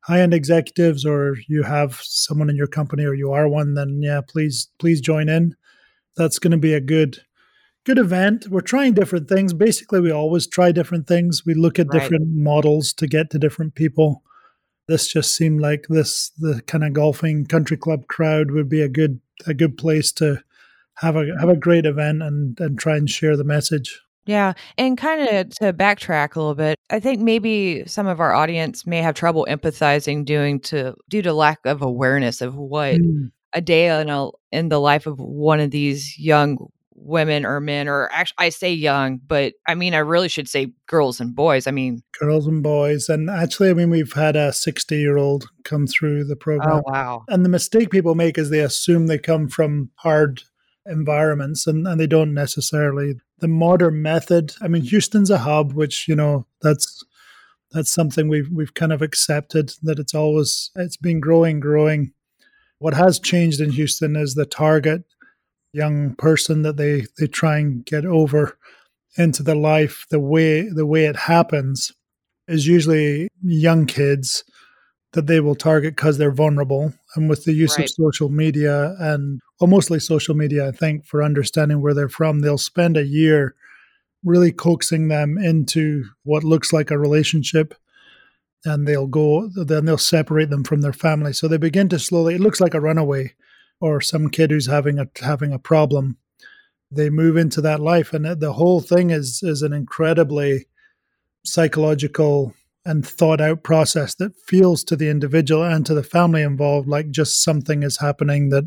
high 0.00 0.20
end 0.20 0.32
executives 0.32 1.04
or 1.04 1.36
you 1.46 1.62
have 1.64 2.00
someone 2.02 2.48
in 2.48 2.56
your 2.56 2.66
company 2.66 3.04
or 3.04 3.12
you 3.12 3.32
are 3.32 3.48
one, 3.48 3.74
then 3.74 4.00
yeah, 4.02 4.22
please 4.26 4.68
please 4.78 5.02
join 5.02 5.28
in. 5.28 5.56
That's 6.16 6.38
going 6.38 6.52
to 6.52 6.58
be 6.58 6.72
a 6.72 6.80
good 6.80 7.18
good 7.88 7.98
event. 7.98 8.48
We're 8.48 8.60
trying 8.60 8.94
different 8.94 9.28
things. 9.28 9.52
Basically, 9.52 10.00
we 10.00 10.10
always 10.10 10.46
try 10.46 10.72
different 10.72 11.06
things. 11.06 11.46
We 11.46 11.54
look 11.54 11.78
at 11.78 11.88
right. 11.88 12.00
different 12.00 12.28
models 12.28 12.92
to 12.94 13.06
get 13.06 13.30
to 13.30 13.38
different 13.38 13.74
people 13.74 14.22
this 14.88 15.06
just 15.06 15.34
seemed 15.34 15.60
like 15.60 15.86
this 15.88 16.30
the 16.38 16.62
kind 16.66 16.82
of 16.82 16.94
golfing 16.94 17.46
country 17.46 17.76
club 17.76 18.08
crowd 18.08 18.50
would 18.50 18.68
be 18.68 18.80
a 18.80 18.88
good 18.88 19.20
a 19.46 19.54
good 19.54 19.76
place 19.76 20.10
to 20.12 20.42
have 20.94 21.14
a 21.14 21.26
have 21.38 21.48
a 21.48 21.56
great 21.56 21.86
event 21.86 22.22
and 22.22 22.58
and 22.58 22.78
try 22.78 22.96
and 22.96 23.08
share 23.08 23.36
the 23.36 23.44
message. 23.44 24.00
Yeah, 24.26 24.54
and 24.76 24.98
kind 24.98 25.28
of 25.28 25.50
to 25.56 25.72
backtrack 25.72 26.36
a 26.36 26.40
little 26.40 26.54
bit, 26.54 26.76
I 26.90 27.00
think 27.00 27.20
maybe 27.20 27.84
some 27.86 28.06
of 28.06 28.20
our 28.20 28.34
audience 28.34 28.86
may 28.86 29.00
have 29.00 29.14
trouble 29.14 29.46
empathizing 29.48 30.24
doing 30.24 30.60
to 30.60 30.94
due 31.08 31.22
to 31.22 31.32
lack 31.32 31.60
of 31.64 31.82
awareness 31.82 32.40
of 32.40 32.56
what 32.56 32.96
mm. 32.96 33.30
a 33.52 33.60
day 33.60 34.00
in 34.00 34.10
a 34.10 34.28
in 34.52 34.70
the 34.70 34.80
life 34.80 35.06
of 35.06 35.20
one 35.20 35.60
of 35.60 35.70
these 35.70 36.18
young 36.18 36.58
women 37.00 37.44
or 37.44 37.60
men 37.60 37.88
or 37.88 38.10
actually 38.12 38.36
I 38.38 38.48
say 38.50 38.72
young, 38.72 39.20
but 39.26 39.54
I 39.66 39.74
mean 39.74 39.94
I 39.94 39.98
really 39.98 40.28
should 40.28 40.48
say 40.48 40.72
girls 40.86 41.20
and 41.20 41.34
boys. 41.34 41.66
I 41.66 41.70
mean 41.70 42.02
girls 42.18 42.46
and 42.46 42.62
boys. 42.62 43.08
And 43.08 43.30
actually 43.30 43.70
I 43.70 43.74
mean 43.74 43.90
we've 43.90 44.12
had 44.12 44.36
a 44.36 44.52
60 44.52 44.96
year 44.96 45.16
old 45.16 45.48
come 45.64 45.86
through 45.86 46.24
the 46.24 46.34
oh, 46.34 46.38
program. 46.38 46.76
Oh 46.76 46.82
wow. 46.86 47.24
And 47.28 47.44
the 47.44 47.48
mistake 47.48 47.90
people 47.90 48.14
make 48.14 48.38
is 48.38 48.50
they 48.50 48.60
assume 48.60 49.06
they 49.06 49.18
come 49.18 49.48
from 49.48 49.90
hard 49.96 50.42
environments 50.86 51.66
and, 51.66 51.86
and 51.86 52.00
they 52.00 52.06
don't 52.06 52.34
necessarily. 52.34 53.14
The 53.40 53.48
modern 53.48 54.02
method, 54.02 54.54
I 54.60 54.68
mean 54.68 54.82
Houston's 54.82 55.30
a 55.30 55.38
hub, 55.38 55.72
which, 55.72 56.08
you 56.08 56.16
know, 56.16 56.46
that's 56.60 57.04
that's 57.70 57.92
something 57.92 58.28
we've 58.28 58.48
we've 58.50 58.74
kind 58.74 58.92
of 58.92 59.02
accepted 59.02 59.72
that 59.82 59.98
it's 59.98 60.14
always 60.14 60.70
it's 60.74 60.96
been 60.96 61.20
growing, 61.20 61.60
growing. 61.60 62.12
What 62.78 62.94
has 62.94 63.18
changed 63.18 63.60
in 63.60 63.70
Houston 63.70 64.16
is 64.16 64.34
the 64.34 64.46
target 64.46 65.04
young 65.72 66.14
person 66.14 66.62
that 66.62 66.76
they 66.76 67.06
they 67.18 67.26
try 67.26 67.58
and 67.58 67.84
get 67.84 68.04
over 68.04 68.58
into 69.16 69.42
the 69.42 69.54
life 69.54 70.06
the 70.10 70.20
way 70.20 70.68
the 70.68 70.86
way 70.86 71.04
it 71.04 71.16
happens 71.16 71.92
is 72.46 72.66
usually 72.66 73.28
young 73.42 73.86
kids 73.86 74.44
that 75.12 75.26
they 75.26 75.40
will 75.40 75.54
target 75.54 75.96
because 75.96 76.18
they're 76.18 76.30
vulnerable. 76.30 76.92
And 77.16 77.30
with 77.30 77.44
the 77.44 77.52
use 77.52 77.78
right. 77.78 77.84
of 77.84 77.90
social 77.90 78.28
media 78.28 78.94
and 78.98 79.40
well 79.60 79.68
mostly 79.68 79.98
social 80.00 80.34
media 80.34 80.68
i 80.68 80.70
think 80.70 81.04
for 81.04 81.22
understanding 81.22 81.80
where 81.80 81.94
they're 81.94 82.08
from 82.08 82.40
they'll 82.40 82.58
spend 82.58 82.96
a 82.96 83.06
year 83.06 83.54
really 84.24 84.52
coaxing 84.52 85.08
them 85.08 85.38
into 85.38 86.04
what 86.24 86.44
looks 86.44 86.72
like 86.72 86.90
a 86.90 86.98
relationship. 86.98 87.74
And 88.64 88.88
they'll 88.88 89.06
go 89.06 89.48
then 89.54 89.84
they'll 89.84 89.98
separate 89.98 90.50
them 90.50 90.64
from 90.64 90.80
their 90.80 90.92
family. 90.92 91.32
So 91.32 91.46
they 91.46 91.58
begin 91.58 91.88
to 91.90 91.98
slowly 91.98 92.34
it 92.34 92.40
looks 92.40 92.60
like 92.60 92.74
a 92.74 92.80
runaway 92.80 93.34
or 93.80 94.00
some 94.00 94.30
kid 94.30 94.50
who's 94.50 94.66
having 94.66 94.98
a 94.98 95.08
having 95.20 95.52
a 95.52 95.58
problem 95.58 96.16
they 96.90 97.10
move 97.10 97.36
into 97.36 97.60
that 97.60 97.80
life. 97.80 98.14
And 98.14 98.40
the 98.40 98.54
whole 98.54 98.80
thing 98.80 99.10
is 99.10 99.42
is 99.42 99.62
an 99.62 99.72
incredibly 99.72 100.66
psychological 101.44 102.54
and 102.84 103.06
thought 103.06 103.40
out 103.40 103.62
process 103.62 104.14
that 104.14 104.36
feels 104.46 104.82
to 104.84 104.96
the 104.96 105.10
individual 105.10 105.62
and 105.62 105.84
to 105.84 105.94
the 105.94 106.02
family 106.02 106.42
involved 106.42 106.88
like 106.88 107.10
just 107.10 107.42
something 107.42 107.82
is 107.82 107.98
happening 107.98 108.48
that 108.48 108.64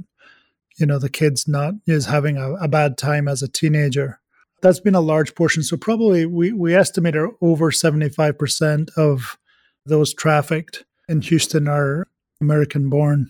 you 0.78 0.86
know 0.86 1.00
the 1.00 1.10
kid's 1.10 1.48
not 1.48 1.74
is 1.88 2.06
having 2.06 2.38
a, 2.38 2.54
a 2.56 2.68
bad 2.68 2.98
time 2.98 3.28
as 3.28 3.42
a 3.42 3.48
teenager. 3.48 4.20
That's 4.62 4.80
been 4.80 4.96
a 4.96 5.02
large 5.02 5.34
portion. 5.34 5.64
So 5.64 5.76
probably 5.76 6.26
we 6.26 6.52
we 6.54 6.76
estimate 6.76 7.16
over 7.42 7.72
75% 7.72 8.90
of 8.96 9.38
those 9.86 10.14
trafficked 10.14 10.86
in 11.10 11.22
houston 11.22 11.68
are 11.68 12.08
american 12.40 12.90
born 12.90 13.30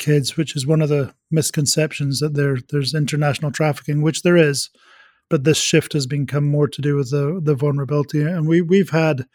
kids 0.00 0.36
which 0.36 0.56
is 0.56 0.66
one 0.66 0.82
of 0.82 0.88
the 0.88 1.14
misconceptions 1.30 2.18
that 2.18 2.34
there 2.34 2.58
there's 2.70 2.94
international 2.94 3.52
trafficking 3.52 4.02
which 4.02 4.22
there 4.22 4.36
is 4.36 4.68
but 5.28 5.44
this 5.44 5.58
shift 5.58 5.92
has 5.92 6.08
become 6.08 6.44
more 6.44 6.66
to 6.66 6.82
do 6.82 6.96
with 6.96 7.10
the 7.10 7.40
the 7.40 7.54
vulnerability 7.54 8.20
and 8.22 8.48
we 8.48 8.60
we've 8.60 8.90
had 8.90 9.26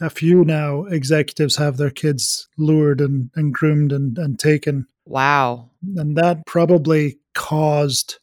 a 0.00 0.10
few 0.10 0.44
now 0.44 0.84
executives 0.84 1.56
have 1.56 1.76
their 1.76 1.90
kids 1.90 2.48
lured 2.56 3.00
and, 3.00 3.30
and 3.34 3.52
groomed 3.52 3.92
and, 3.92 4.16
and 4.18 4.38
taken. 4.38 4.86
Wow. 5.04 5.70
And 5.96 6.16
that 6.16 6.46
probably 6.46 7.18
caused 7.34 8.18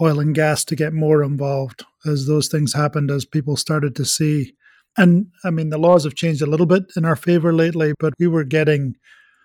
oil 0.00 0.20
and 0.20 0.34
gas 0.34 0.64
to 0.66 0.76
get 0.76 0.92
more 0.92 1.22
involved 1.22 1.84
as 2.04 2.26
those 2.26 2.48
things 2.48 2.74
happened, 2.74 3.10
as 3.10 3.24
people 3.24 3.56
started 3.56 3.96
to 3.96 4.04
see. 4.04 4.54
And 4.96 5.28
I 5.44 5.50
mean, 5.50 5.70
the 5.70 5.78
laws 5.78 6.04
have 6.04 6.14
changed 6.14 6.42
a 6.42 6.46
little 6.46 6.66
bit 6.66 6.84
in 6.96 7.04
our 7.04 7.16
favor 7.16 7.52
lately, 7.52 7.94
but 7.98 8.12
we 8.18 8.26
were 8.26 8.44
getting 8.44 8.96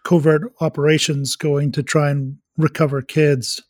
covert 0.08 0.54
operations 0.62 1.36
going 1.36 1.70
to 1.70 1.84
try 1.84 2.10
and 2.10 2.38
recover 2.58 3.02
kids 3.02 3.62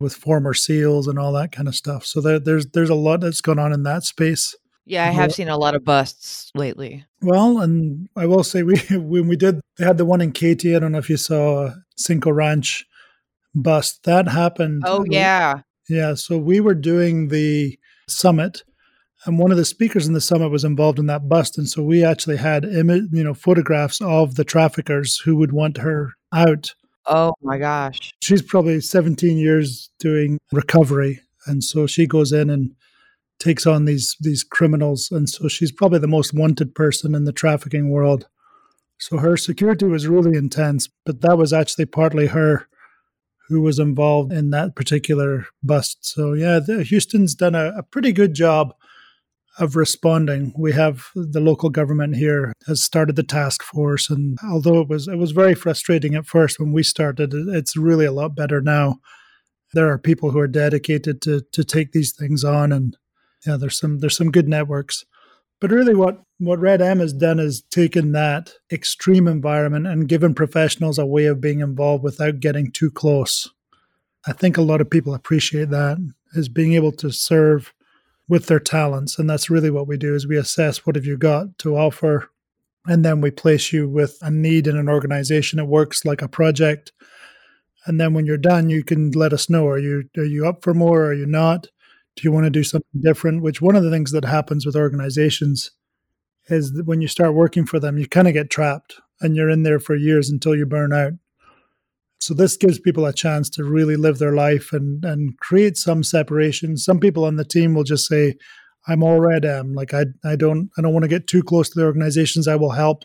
with 0.00 0.14
former 0.14 0.54
SEALs 0.54 1.06
and 1.06 1.18
all 1.18 1.32
that 1.34 1.52
kind 1.52 1.68
of 1.68 1.74
stuff. 1.74 2.06
So 2.06 2.22
there, 2.22 2.38
there's 2.38 2.66
there's 2.68 2.88
a 2.88 2.94
lot 2.94 3.20
that's 3.20 3.42
gone 3.42 3.58
on 3.58 3.74
in 3.74 3.82
that 3.82 4.02
space. 4.02 4.56
Yeah, 4.86 5.04
I 5.04 5.10
have 5.10 5.34
seen 5.34 5.48
a 5.48 5.58
lot 5.58 5.74
of 5.74 5.84
busts 5.84 6.50
lately. 6.54 7.04
Well, 7.20 7.60
and 7.60 8.08
I 8.16 8.24
will 8.24 8.42
say 8.42 8.62
we 8.62 8.78
when 8.90 9.28
we 9.28 9.36
did 9.36 9.60
they 9.76 9.84
had 9.84 9.98
the 9.98 10.06
one 10.06 10.22
in 10.22 10.32
Katy. 10.32 10.74
I 10.74 10.78
don't 10.78 10.92
know 10.92 10.98
if 10.98 11.10
you 11.10 11.18
saw 11.18 11.74
Cinco 11.98 12.30
Ranch 12.30 12.86
bust. 13.54 14.04
That 14.04 14.28
happened. 14.28 14.82
Oh 14.86 15.04
yeah. 15.06 15.60
Yeah. 15.90 16.14
So 16.14 16.38
we 16.38 16.58
were 16.58 16.74
doing 16.74 17.28
the 17.28 17.78
summit 18.08 18.62
and 19.26 19.38
one 19.38 19.50
of 19.50 19.56
the 19.56 19.64
speakers 19.64 20.06
in 20.06 20.14
the 20.14 20.20
summit 20.20 20.50
was 20.50 20.64
involved 20.64 20.98
in 20.98 21.06
that 21.06 21.28
bust 21.28 21.58
and 21.58 21.68
so 21.68 21.82
we 21.82 22.04
actually 22.04 22.36
had 22.36 22.64
image 22.64 23.04
you 23.12 23.22
know 23.22 23.34
photographs 23.34 24.00
of 24.00 24.36
the 24.36 24.44
traffickers 24.44 25.18
who 25.18 25.36
would 25.36 25.52
want 25.52 25.76
her 25.78 26.12
out. 26.32 26.74
Oh 27.06 27.34
my 27.42 27.58
gosh. 27.58 28.14
She's 28.20 28.42
probably 28.42 28.80
17 28.80 29.36
years 29.36 29.90
doing 29.98 30.38
recovery 30.52 31.20
and 31.46 31.62
so 31.62 31.86
she 31.86 32.06
goes 32.06 32.32
in 32.32 32.50
and 32.50 32.72
takes 33.38 33.66
on 33.66 33.84
these 33.84 34.16
these 34.20 34.44
criminals 34.44 35.10
and 35.10 35.28
so 35.28 35.48
she's 35.48 35.72
probably 35.72 35.98
the 35.98 36.06
most 36.06 36.32
wanted 36.32 36.74
person 36.74 37.14
in 37.14 37.24
the 37.24 37.32
trafficking 37.32 37.90
world. 37.90 38.28
So 38.98 39.18
her 39.18 39.36
security 39.36 39.86
was 39.86 40.06
really 40.06 40.38
intense 40.38 40.88
but 41.04 41.20
that 41.20 41.36
was 41.36 41.52
actually 41.52 41.86
partly 41.86 42.28
her 42.28 42.68
who 43.48 43.60
was 43.60 43.78
involved 43.78 44.32
in 44.32 44.50
that 44.50 44.74
particular 44.74 45.46
bust. 45.62 45.98
So 46.00 46.32
yeah 46.32 46.60
the, 46.60 46.84
houston's 46.84 47.34
done 47.34 47.54
a, 47.54 47.72
a 47.76 47.82
pretty 47.82 48.12
good 48.12 48.34
job 48.34 48.74
of 49.58 49.76
responding 49.76 50.52
we 50.56 50.72
have 50.72 51.06
the 51.14 51.40
local 51.40 51.70
government 51.70 52.16
here 52.16 52.52
has 52.66 52.82
started 52.82 53.16
the 53.16 53.22
task 53.22 53.62
force 53.62 54.10
and 54.10 54.38
although 54.50 54.80
it 54.80 54.88
was 54.88 55.08
it 55.08 55.16
was 55.16 55.32
very 55.32 55.54
frustrating 55.54 56.14
at 56.14 56.26
first 56.26 56.60
when 56.60 56.72
we 56.72 56.82
started 56.82 57.32
it's 57.32 57.76
really 57.76 58.04
a 58.04 58.12
lot 58.12 58.36
better 58.36 58.60
now 58.60 58.96
there 59.72 59.88
are 59.90 59.98
people 59.98 60.30
who 60.30 60.38
are 60.38 60.48
dedicated 60.48 61.22
to 61.22 61.40
to 61.52 61.64
take 61.64 61.92
these 61.92 62.12
things 62.12 62.44
on 62.44 62.70
and 62.70 62.96
yeah, 63.46 63.56
there's 63.56 63.78
some 63.78 63.98
there's 63.98 64.16
some 64.16 64.30
good 64.30 64.48
networks. 64.48 65.04
But 65.60 65.70
really, 65.70 65.94
what 65.94 66.22
what 66.38 66.58
Red 66.58 66.82
M 66.82 66.98
has 66.98 67.12
done 67.12 67.38
is 67.38 67.62
taken 67.62 68.12
that 68.12 68.54
extreme 68.70 69.26
environment 69.26 69.86
and 69.86 70.08
given 70.08 70.34
professionals 70.34 70.98
a 70.98 71.06
way 71.06 71.26
of 71.26 71.40
being 71.40 71.60
involved 71.60 72.04
without 72.04 72.40
getting 72.40 72.70
too 72.70 72.90
close. 72.90 73.50
I 74.26 74.32
think 74.32 74.56
a 74.56 74.62
lot 74.62 74.80
of 74.80 74.90
people 74.90 75.14
appreciate 75.14 75.70
that 75.70 75.98
is 76.34 76.48
being 76.48 76.74
able 76.74 76.92
to 76.92 77.10
serve 77.10 77.72
with 78.28 78.46
their 78.46 78.60
talents, 78.60 79.18
and 79.18 79.28
that's 79.28 79.50
really 79.50 79.70
what 79.70 79.86
we 79.88 79.96
do. 79.96 80.14
Is 80.14 80.26
we 80.26 80.36
assess 80.36 80.86
what 80.86 80.96
have 80.96 81.06
you 81.06 81.16
got 81.16 81.58
to 81.58 81.76
offer, 81.76 82.30
and 82.86 83.04
then 83.04 83.20
we 83.20 83.30
place 83.30 83.72
you 83.72 83.88
with 83.88 84.18
a 84.22 84.30
need 84.30 84.66
in 84.66 84.76
an 84.76 84.88
organization. 84.88 85.58
It 85.58 85.66
works 85.66 86.04
like 86.04 86.22
a 86.22 86.28
project, 86.28 86.92
and 87.86 88.00
then 88.00 88.14
when 88.14 88.26
you're 88.26 88.36
done, 88.36 88.68
you 88.70 88.84
can 88.84 89.12
let 89.12 89.32
us 89.32 89.48
know: 89.48 89.66
are 89.68 89.78
you 89.78 90.04
are 90.16 90.24
you 90.24 90.46
up 90.46 90.62
for 90.62 90.74
more? 90.74 91.02
Or 91.02 91.06
are 91.06 91.14
you 91.14 91.26
not? 91.26 91.68
Do 92.16 92.22
you 92.22 92.32
want 92.32 92.44
to 92.44 92.50
do 92.50 92.64
something 92.64 93.00
different? 93.02 93.42
Which 93.42 93.60
one 93.60 93.76
of 93.76 93.84
the 93.84 93.90
things 93.90 94.10
that 94.12 94.24
happens 94.24 94.64
with 94.64 94.74
organizations 94.74 95.70
is 96.48 96.72
that 96.72 96.86
when 96.86 97.00
you 97.00 97.08
start 97.08 97.34
working 97.34 97.66
for 97.66 97.78
them, 97.78 97.98
you 97.98 98.08
kind 98.08 98.26
of 98.28 98.34
get 98.34 98.50
trapped 98.50 99.00
and 99.20 99.36
you're 99.36 99.50
in 99.50 99.64
there 99.64 99.78
for 99.78 99.94
years 99.94 100.30
until 100.30 100.56
you 100.56 100.64
burn 100.64 100.92
out. 100.92 101.12
So 102.18 102.34
this 102.34 102.56
gives 102.56 102.78
people 102.78 103.04
a 103.06 103.12
chance 103.12 103.50
to 103.50 103.64
really 103.64 103.96
live 103.96 104.18
their 104.18 104.34
life 104.34 104.72
and 104.72 105.04
and 105.04 105.38
create 105.38 105.76
some 105.76 106.02
separation. 106.02 106.76
Some 106.76 106.98
people 106.98 107.24
on 107.24 107.36
the 107.36 107.44
team 107.44 107.74
will 107.74 107.84
just 107.84 108.06
say, 108.06 108.34
"I'm 108.88 109.02
all 109.02 109.20
red 109.20 109.44
M. 109.44 109.74
Like 109.74 109.92
I 109.94 110.06
I 110.24 110.36
don't 110.36 110.70
I 110.76 110.82
don't 110.82 110.92
want 110.94 111.04
to 111.04 111.08
get 111.08 111.26
too 111.26 111.42
close 111.42 111.68
to 111.70 111.78
the 111.78 111.86
organizations. 111.86 112.48
I 112.48 112.56
will 112.56 112.70
help 112.72 113.04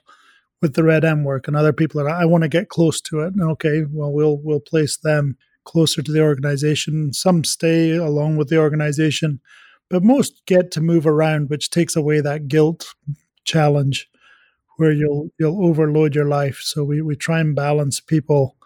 with 0.61 0.75
the 0.75 0.83
red 0.83 1.03
M 1.05 1.23
work." 1.23 1.47
And 1.47 1.57
other 1.57 1.73
people 1.73 2.01
are, 2.01 2.09
"I 2.09 2.25
want 2.25 2.43
to 2.43 2.49
get 2.49 2.69
close 2.69 3.01
to 3.01 3.19
it." 3.21 3.33
And 3.33 3.43
okay, 3.51 3.83
well 3.91 4.11
we'll 4.11 4.39
we'll 4.43 4.61
place 4.61 4.97
them 4.97 5.37
closer 5.65 6.01
to 6.01 6.11
the 6.11 6.21
organization. 6.21 7.13
Some 7.13 7.43
stay 7.43 7.95
along 7.95 8.37
with 8.37 8.49
the 8.49 8.57
organization, 8.57 9.39
but 9.89 10.03
most 10.03 10.41
get 10.47 10.71
to 10.71 10.81
move 10.81 11.05
around, 11.05 11.49
which 11.49 11.69
takes 11.69 11.95
away 11.95 12.21
that 12.21 12.47
guilt 12.47 12.93
challenge 13.43 14.07
where 14.77 14.91
you'll 14.91 15.29
you'll 15.39 15.65
overload 15.65 16.15
your 16.15 16.27
life. 16.27 16.59
So 16.63 16.83
we, 16.83 17.01
we 17.01 17.15
try 17.15 17.39
and 17.39 17.55
balance 17.55 17.99
people 17.99 18.57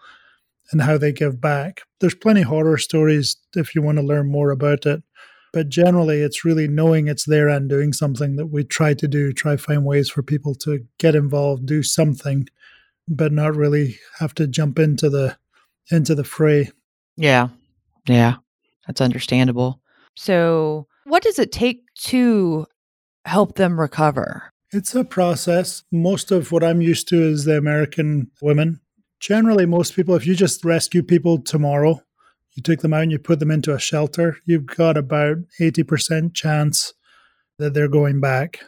and 0.72 0.82
how 0.82 0.98
they 0.98 1.12
give 1.12 1.40
back. 1.40 1.82
There's 2.00 2.14
plenty 2.14 2.42
of 2.42 2.48
horror 2.48 2.78
stories 2.78 3.36
if 3.54 3.74
you 3.74 3.82
want 3.82 3.98
to 3.98 4.04
learn 4.04 4.30
more 4.30 4.50
about 4.50 4.86
it. 4.86 5.02
But 5.52 5.68
generally 5.68 6.20
it's 6.20 6.44
really 6.44 6.68
knowing 6.68 7.08
it's 7.08 7.24
there 7.24 7.48
and 7.48 7.68
doing 7.68 7.92
something 7.92 8.36
that 8.36 8.46
we 8.46 8.64
try 8.64 8.94
to 8.94 9.08
do, 9.08 9.32
try 9.32 9.56
find 9.56 9.84
ways 9.84 10.10
for 10.10 10.22
people 10.22 10.54
to 10.56 10.80
get 10.98 11.14
involved, 11.14 11.66
do 11.66 11.82
something, 11.82 12.46
but 13.08 13.32
not 13.32 13.56
really 13.56 13.98
have 14.18 14.34
to 14.34 14.46
jump 14.46 14.78
into 14.78 15.08
the 15.08 15.38
into 15.90 16.14
the 16.14 16.24
fray. 16.24 16.70
Yeah. 17.16 17.48
Yeah. 18.06 18.36
That's 18.86 19.00
understandable. 19.00 19.80
So, 20.16 20.86
what 21.04 21.22
does 21.22 21.38
it 21.38 21.52
take 21.52 21.82
to 22.00 22.66
help 23.24 23.56
them 23.56 23.78
recover? 23.78 24.52
It's 24.72 24.94
a 24.94 25.04
process. 25.04 25.84
Most 25.92 26.30
of 26.30 26.50
what 26.52 26.64
I'm 26.64 26.80
used 26.80 27.08
to 27.08 27.22
is 27.22 27.44
the 27.44 27.56
American 27.56 28.30
women. 28.42 28.80
Generally, 29.20 29.66
most 29.66 29.94
people, 29.94 30.14
if 30.14 30.26
you 30.26 30.34
just 30.34 30.64
rescue 30.64 31.02
people 31.02 31.40
tomorrow, 31.40 32.00
you 32.54 32.62
take 32.62 32.80
them 32.80 32.94
out 32.94 33.02
and 33.02 33.12
you 33.12 33.18
put 33.18 33.38
them 33.40 33.50
into 33.50 33.74
a 33.74 33.78
shelter, 33.78 34.38
you've 34.44 34.66
got 34.66 34.96
about 34.96 35.38
80% 35.60 36.34
chance 36.34 36.92
that 37.58 37.74
they're 37.74 37.88
going 37.88 38.20
back. 38.20 38.60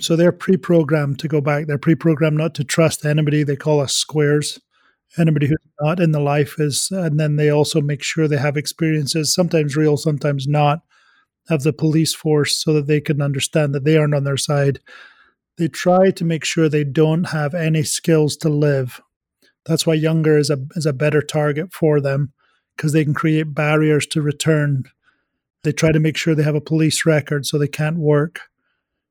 So 0.00 0.16
they're 0.16 0.32
pre 0.32 0.56
programmed 0.56 1.18
to 1.20 1.28
go 1.28 1.40
back. 1.40 1.66
They're 1.66 1.78
pre 1.78 1.94
programmed 1.94 2.38
not 2.38 2.54
to 2.56 2.64
trust 2.64 3.04
anybody. 3.04 3.44
They 3.44 3.56
call 3.56 3.80
us 3.80 3.94
squares 3.94 4.58
anybody 5.18 5.46
who's 5.46 5.58
not 5.80 6.00
in 6.00 6.12
the 6.12 6.20
life 6.20 6.58
is 6.58 6.88
and 6.90 7.18
then 7.18 7.36
they 7.36 7.50
also 7.50 7.80
make 7.80 8.02
sure 8.02 8.26
they 8.26 8.36
have 8.36 8.56
experiences 8.56 9.32
sometimes 9.32 9.76
real 9.76 9.96
sometimes 9.96 10.46
not 10.46 10.80
of 11.50 11.62
the 11.62 11.72
police 11.72 12.14
force 12.14 12.62
so 12.62 12.72
that 12.72 12.86
they 12.86 13.00
can 13.00 13.20
understand 13.20 13.74
that 13.74 13.84
they 13.84 13.96
aren't 13.96 14.14
on 14.14 14.24
their 14.24 14.36
side 14.36 14.80
they 15.58 15.68
try 15.68 16.10
to 16.10 16.24
make 16.24 16.44
sure 16.44 16.68
they 16.68 16.84
don't 16.84 17.24
have 17.24 17.54
any 17.54 17.82
skills 17.82 18.36
to 18.36 18.48
live 18.48 19.00
that's 19.64 19.86
why 19.86 19.94
younger 19.94 20.36
is 20.36 20.50
a 20.50 20.58
is 20.72 20.86
a 20.86 20.92
better 20.92 21.22
target 21.22 21.72
for 21.72 22.00
them 22.00 22.32
because 22.76 22.92
they 22.92 23.04
can 23.04 23.14
create 23.14 23.54
barriers 23.54 24.06
to 24.06 24.22
return 24.22 24.84
they 25.62 25.72
try 25.72 25.92
to 25.92 26.00
make 26.00 26.16
sure 26.16 26.34
they 26.34 26.42
have 26.42 26.54
a 26.54 26.60
police 26.60 27.06
record 27.06 27.46
so 27.46 27.58
they 27.58 27.68
can't 27.68 27.98
work 27.98 28.40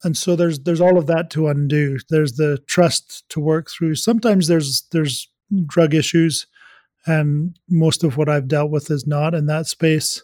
and 0.04 0.18
so 0.18 0.36
there's 0.36 0.60
there's 0.60 0.82
all 0.82 0.98
of 0.98 1.08
that 1.08 1.30
to 1.30 1.48
undo 1.48 1.98
there's 2.10 2.34
the 2.34 2.58
trust 2.68 3.24
to 3.30 3.40
work 3.40 3.70
through 3.70 3.96
sometimes 3.96 4.48
there's 4.48 4.84
there's 4.92 5.30
drug 5.66 5.94
issues, 5.94 6.48
and 7.06 7.58
most 7.70 8.04
of 8.04 8.18
what 8.18 8.30
I've 8.30 8.48
dealt 8.48 8.72
with 8.72 8.92
is 8.92 9.08
not 9.08 9.34
in 9.34 9.48
that 9.48 9.68
space. 9.68 10.24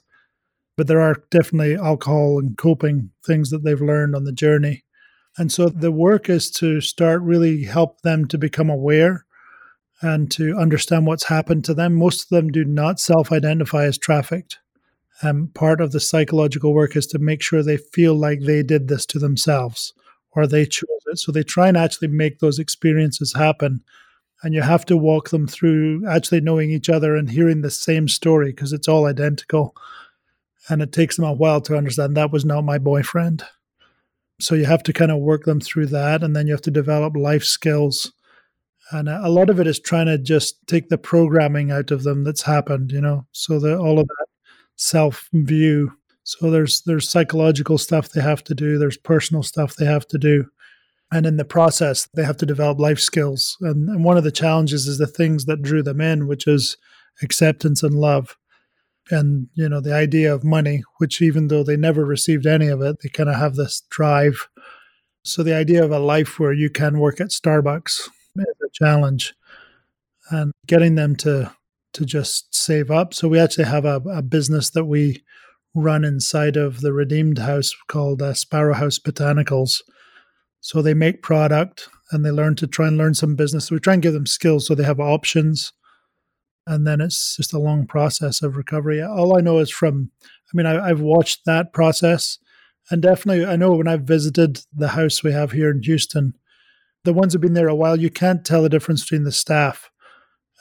But 0.76 0.88
there 0.88 1.02
are 1.02 1.24
definitely 1.32 1.76
alcohol 1.76 2.40
and 2.40 2.56
coping 2.58 3.10
things 3.26 3.50
that 3.50 3.64
they've 3.64 3.82
learned 3.82 4.16
on 4.16 4.26
the 4.26 4.32
journey. 4.32 4.84
And 5.36 5.52
so 5.52 5.70
the 5.70 5.92
work 5.92 6.30
is 6.30 6.52
to 6.52 6.82
start 6.82 7.22
really 7.22 7.64
help 7.64 8.02
them 8.02 8.28
to 8.28 8.38
become 8.38 8.70
aware 8.70 9.26
and 10.02 10.32
to 10.32 10.56
understand 10.58 11.08
what's 11.08 11.26
happened 11.26 11.66
to 11.66 11.74
them. 11.74 11.96
Most 11.96 12.24
of 12.24 12.30
them 12.30 12.50
do 12.52 12.66
not 12.66 13.00
self 13.00 13.32
identify 13.32 13.86
as 13.86 13.98
trafficked. 13.98 14.60
And 15.22 15.54
part 15.54 15.82
of 15.82 15.92
the 15.92 16.00
psychological 16.00 16.74
work 16.74 16.96
is 16.96 17.08
to 17.08 17.20
make 17.20 17.42
sure 17.42 17.64
they 17.64 17.78
feel 17.78 18.16
like 18.16 18.42
they 18.42 18.64
did 18.64 18.88
this 18.88 19.06
to 19.08 19.20
themselves 19.20 19.94
or 20.32 20.48
they 20.48 20.66
chose 20.66 20.86
it. 21.08 21.20
So 21.20 21.32
they 21.32 21.44
try 21.44 21.68
and 21.68 21.78
actually 21.78 22.10
make 22.10 22.40
those 22.40 22.60
experiences 22.60 23.34
happen 23.34 23.84
And 24.44 24.54
you 24.54 24.62
have 24.62 24.86
to 24.86 24.98
walk 24.98 25.30
them 25.30 25.48
through 25.48 26.04
actually 26.08 26.42
knowing 26.42 26.70
each 26.72 26.90
other 26.90 27.16
and 27.16 27.30
hearing 27.30 27.62
the 27.62 27.72
same 27.72 28.08
story 28.08 28.52
because 28.52 28.72
it's 28.74 28.88
all 28.88 29.06
identical. 29.08 29.76
And 30.70 30.82
it 30.82 30.92
takes 30.92 31.16
them 31.16 31.26
a 31.26 31.34
while 31.34 31.62
to 31.62 31.78
understand 31.78 32.16
that 32.18 32.32
was 32.32 32.46
not 32.46 32.64
my 32.64 32.78
boyfriend. 32.78 33.44
So 34.40 34.56
you 34.56 34.66
have 34.66 34.84
to 34.84 34.94
kind 34.94 35.12
of 35.12 35.20
work 35.20 35.46
them 35.46 35.60
through 35.60 35.88
that. 35.88 36.24
And 36.24 36.36
then 36.36 36.48
you 36.48 36.54
have 36.54 36.62
to 36.64 36.72
develop 36.72 37.16
life 37.16 37.44
skills. 37.44 38.12
And 38.92 39.10
uh, 39.10 39.20
a 39.24 39.30
lot 39.30 39.50
of 39.50 39.60
it 39.60 39.68
is 39.68 39.80
trying 39.80 40.06
to 40.06 40.18
just 40.18 40.66
take 40.68 40.90
the 40.90 40.98
programming 40.98 41.72
out 41.72 41.92
of 41.92 42.04
them 42.04 42.24
that's 42.24 42.44
happened, 42.44 42.92
you 42.92 43.02
know, 43.02 43.26
so 43.32 43.60
that 43.60 43.78
all 43.78 44.00
of 44.00 44.08
that 44.08 44.26
self 44.76 45.28
view. 45.34 45.94
So 46.24 46.52
there's 46.52 46.82
there's 46.82 47.10
psychological 47.10 47.78
stuff 47.78 48.10
they 48.10 48.22
have 48.22 48.44
to 48.46 48.56
do, 48.56 48.78
there's 48.78 48.98
personal 48.98 49.44
stuff 49.44 49.76
they 49.76 49.86
have 49.86 50.08
to 50.10 50.18
do. 50.18 50.46
And 51.12 51.26
in 51.26 51.38
the 51.38 51.46
process, 51.46 52.08
they 52.16 52.24
have 52.24 52.38
to 52.38 52.46
develop 52.46 52.80
life 52.80 53.00
skills. 53.00 53.56
And, 53.62 53.88
and 53.88 54.04
one 54.04 54.18
of 54.18 54.26
the 54.26 54.32
challenges 54.32 54.88
is 54.88 54.98
the 54.98 55.08
things 55.08 55.46
that 55.46 55.62
drew 55.62 55.82
them 55.82 56.02
in, 56.02 56.28
which 56.28 56.48
is 56.48 56.76
acceptance 57.22 57.82
and 57.82 57.96
love. 57.96 58.36
And, 59.10 59.48
you 59.54 59.70
know, 59.70 59.80
the 59.80 59.96
idea 59.96 60.34
of 60.34 60.44
money, 60.44 60.84
which 60.98 61.22
even 61.22 61.48
though 61.48 61.64
they 61.64 61.78
never 61.78 62.04
received 62.04 62.46
any 62.46 62.68
of 62.68 62.82
it, 62.82 62.98
they 63.02 63.08
kind 63.08 63.30
of 63.30 63.36
have 63.36 63.56
this 63.56 63.84
drive. 63.90 64.50
So 65.24 65.44
the 65.44 65.56
idea 65.56 65.82
of 65.82 65.92
a 65.92 66.00
life 66.00 66.40
where 66.40 66.52
you 66.52 66.70
can 66.70 67.00
work 67.00 67.22
at 67.22 67.30
Starbucks 67.30 68.10
is 68.44 68.56
a 68.66 68.70
challenge. 68.74 69.34
And 70.30 70.52
getting 70.66 70.96
them 70.96 71.16
to 71.18 71.54
to 71.94 72.06
just 72.06 72.54
save 72.54 72.92
up. 72.92 73.14
So 73.14 73.28
we 73.28 73.40
actually 73.40 73.66
have 73.66 73.86
a, 73.86 73.96
a 74.12 74.22
business 74.22 74.70
that 74.72 74.86
we 74.86 75.24
run 75.74 76.04
inside 76.04 76.56
of 76.56 76.82
the 76.82 76.94
Redeemed 76.94 77.40
House 77.40 77.76
called 77.88 78.22
uh, 78.22 78.34
Sparrow 78.34 78.74
House 78.74 79.00
Botanicals. 79.00 79.82
So 80.60 80.82
they 80.82 80.94
make 80.94 81.22
product 81.24 81.90
and 82.12 82.26
they 82.26 82.32
learn 82.32 82.56
to 82.58 82.68
try 82.68 82.88
and 82.88 82.98
learn 82.98 83.14
some 83.14 83.36
business. 83.36 83.68
So 83.68 83.76
we 83.76 83.80
try 83.80 83.94
and 83.94 84.02
give 84.02 84.14
them 84.14 84.26
skills 84.26 84.68
so 84.68 84.76
they 84.76 84.84
have 84.84 85.00
options. 85.00 85.74
And 86.66 86.86
then 86.86 87.00
it's 87.00 87.38
just 87.38 87.54
a 87.54 87.60
long 87.60 87.88
process 87.88 88.42
of 88.42 88.58
recovery. 88.58 89.02
All 89.02 89.38
I 89.38 89.42
know 89.42 89.60
is 89.60 89.72
from, 89.72 90.12
I 90.24 90.52
mean, 90.54 90.66
I, 90.66 90.90
I've 90.90 91.02
watched 91.02 91.46
that 91.46 91.74
process. 91.74 92.38
And 92.90 93.02
definitely, 93.02 93.46
I 93.46 93.56
know 93.56 93.74
when 93.74 93.88
I've 93.88 94.04
visited 94.04 94.62
the 94.74 94.90
house 94.90 95.24
we 95.24 95.32
have 95.32 95.52
here 95.52 95.70
in 95.70 95.82
Houston, 95.84 96.34
the 97.08 97.14
ones 97.14 97.32
who've 97.32 97.42
been 97.42 97.54
there 97.54 97.70
a 97.70 97.76
while, 97.76 97.98
you 97.98 98.10
can't 98.10 98.44
tell 98.44 98.62
the 98.62 98.68
difference 98.68 99.02
between 99.02 99.24
the 99.24 99.32
staff 99.32 99.90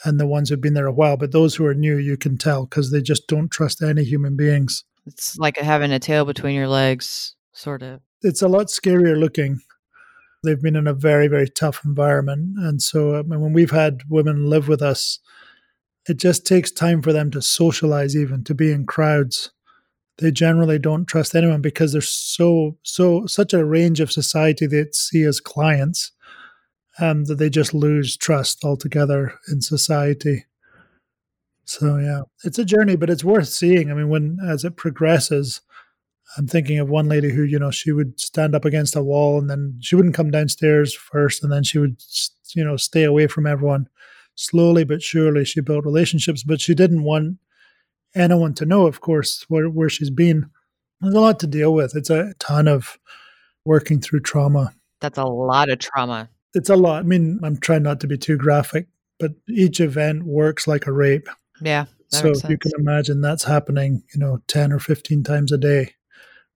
and 0.04 0.20
the 0.20 0.28
ones 0.28 0.48
who've 0.48 0.60
been 0.60 0.74
there 0.74 0.86
a 0.86 0.92
while. 0.92 1.16
But 1.16 1.32
those 1.32 1.56
who 1.56 1.66
are 1.66 1.74
new, 1.74 1.96
you 1.96 2.16
can 2.16 2.38
tell 2.38 2.66
because 2.66 2.92
they 2.92 3.02
just 3.02 3.26
don't 3.26 3.50
trust 3.50 3.82
any 3.82 4.04
human 4.04 4.36
beings. 4.36 4.84
It's 5.06 5.36
like 5.38 5.56
having 5.56 5.90
a 5.90 5.98
tail 5.98 6.24
between 6.24 6.54
your 6.54 6.68
legs, 6.68 7.34
sort 7.52 7.82
of. 7.82 8.00
It's 8.22 8.42
a 8.42 8.48
lot 8.48 8.68
scarier 8.68 9.18
looking. 9.18 9.60
They've 10.44 10.62
been 10.62 10.76
in 10.76 10.86
a 10.86 10.94
very, 10.94 11.26
very 11.26 11.48
tough 11.48 11.80
environment. 11.84 12.56
And 12.58 12.80
so 12.80 13.16
I 13.16 13.22
mean, 13.22 13.40
when 13.40 13.52
we've 13.52 13.72
had 13.72 14.02
women 14.08 14.48
live 14.48 14.68
with 14.68 14.82
us, 14.82 15.18
it 16.08 16.16
just 16.16 16.46
takes 16.46 16.70
time 16.70 17.02
for 17.02 17.12
them 17.12 17.32
to 17.32 17.42
socialize, 17.42 18.16
even 18.16 18.44
to 18.44 18.54
be 18.54 18.70
in 18.70 18.86
crowds. 18.86 19.50
They 20.18 20.30
generally 20.30 20.78
don't 20.78 21.06
trust 21.06 21.34
anyone 21.34 21.60
because 21.60 21.90
there's 21.90 22.08
so, 22.08 22.78
so, 22.84 23.26
such 23.26 23.52
a 23.52 23.64
range 23.64 23.98
of 23.98 24.12
society 24.12 24.66
they 24.66 24.84
see 24.92 25.24
as 25.24 25.40
clients 25.40 26.12
um, 27.00 27.24
that 27.24 27.36
they 27.36 27.50
just 27.50 27.74
lose 27.74 28.16
trust 28.16 28.64
altogether 28.64 29.34
in 29.48 29.60
society. 29.60 30.44
So 31.64 31.96
yeah, 31.96 32.22
it's 32.44 32.58
a 32.58 32.64
journey, 32.64 32.96
but 32.96 33.10
it's 33.10 33.24
worth 33.24 33.48
seeing. 33.48 33.90
I 33.90 33.94
mean, 33.94 34.08
when 34.08 34.38
as 34.46 34.64
it 34.64 34.76
progresses, 34.76 35.60
I'm 36.36 36.46
thinking 36.46 36.78
of 36.78 36.88
one 36.88 37.08
lady 37.08 37.30
who, 37.32 37.42
you 37.42 37.58
know, 37.58 37.70
she 37.70 37.92
would 37.92 38.20
stand 38.20 38.54
up 38.54 38.64
against 38.64 38.96
a 38.96 39.02
wall 39.02 39.38
and 39.38 39.50
then 39.50 39.78
she 39.80 39.96
wouldn't 39.96 40.14
come 40.14 40.30
downstairs 40.30 40.94
first, 40.94 41.42
and 41.42 41.52
then 41.52 41.64
she 41.64 41.78
would, 41.78 42.02
you 42.54 42.64
know, 42.64 42.76
stay 42.76 43.04
away 43.04 43.26
from 43.26 43.46
everyone. 43.46 43.88
Slowly 44.34 44.84
but 44.84 45.02
surely, 45.02 45.44
she 45.44 45.60
built 45.60 45.84
relationships, 45.84 46.42
but 46.44 46.60
she 46.60 46.74
didn't 46.74 47.04
want 47.04 47.38
anyone 48.14 48.54
to 48.54 48.66
know, 48.66 48.86
of 48.86 49.00
course, 49.00 49.44
where 49.48 49.68
where 49.68 49.88
she's 49.88 50.10
been. 50.10 50.50
There's 51.00 51.14
a 51.14 51.20
lot 51.20 51.40
to 51.40 51.46
deal 51.46 51.74
with. 51.74 51.96
It's 51.96 52.10
a 52.10 52.34
ton 52.38 52.68
of 52.68 52.98
working 53.64 54.00
through 54.00 54.20
trauma. 54.20 54.74
That's 55.00 55.18
a 55.18 55.24
lot 55.24 55.68
of 55.68 55.78
trauma 55.78 56.28
it's 56.56 56.70
a 56.70 56.76
lot. 56.76 57.00
I 57.00 57.02
mean, 57.02 57.38
I'm 57.42 57.58
trying 57.58 57.82
not 57.82 58.00
to 58.00 58.06
be 58.06 58.16
too 58.16 58.38
graphic, 58.38 58.86
but 59.20 59.32
each 59.48 59.78
event 59.78 60.24
works 60.24 60.66
like 60.66 60.86
a 60.86 60.92
rape. 60.92 61.28
Yeah. 61.60 61.84
So 62.08 62.32
you 62.48 62.56
can 62.56 62.72
imagine 62.78 63.20
that's 63.20 63.44
happening, 63.44 64.02
you 64.14 64.20
know, 64.20 64.40
10 64.46 64.72
or 64.72 64.78
15 64.78 65.22
times 65.22 65.52
a 65.52 65.58
day 65.58 65.94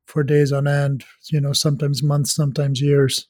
for 0.07 0.23
days 0.23 0.53
on 0.53 0.67
end, 0.67 1.05
you 1.31 1.41
know, 1.41 1.53
sometimes 1.53 2.03
months, 2.03 2.35
sometimes 2.35 2.81
years. 2.81 3.29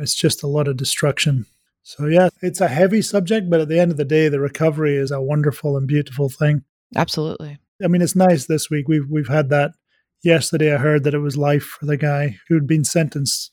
It's 0.00 0.14
just 0.14 0.42
a 0.42 0.48
lot 0.48 0.68
of 0.68 0.76
destruction. 0.76 1.46
So, 1.82 2.06
yeah, 2.06 2.30
it's 2.42 2.60
a 2.60 2.68
heavy 2.68 3.02
subject, 3.02 3.48
but 3.48 3.60
at 3.60 3.68
the 3.68 3.78
end 3.78 3.92
of 3.92 3.98
the 3.98 4.04
day, 4.04 4.28
the 4.28 4.40
recovery 4.40 4.96
is 4.96 5.12
a 5.12 5.20
wonderful 5.20 5.76
and 5.76 5.86
beautiful 5.86 6.28
thing. 6.28 6.64
Absolutely. 6.96 7.58
I 7.84 7.86
mean, 7.86 8.02
it's 8.02 8.16
nice 8.16 8.46
this 8.46 8.68
week. 8.68 8.88
We've 8.88 9.08
we've 9.08 9.28
had 9.28 9.50
that 9.50 9.72
yesterday. 10.24 10.74
I 10.74 10.78
heard 10.78 11.04
that 11.04 11.14
it 11.14 11.18
was 11.18 11.36
life 11.36 11.64
for 11.64 11.86
the 11.86 11.96
guy 11.96 12.38
who'd 12.48 12.66
been 12.66 12.84
sentenced 12.84 13.52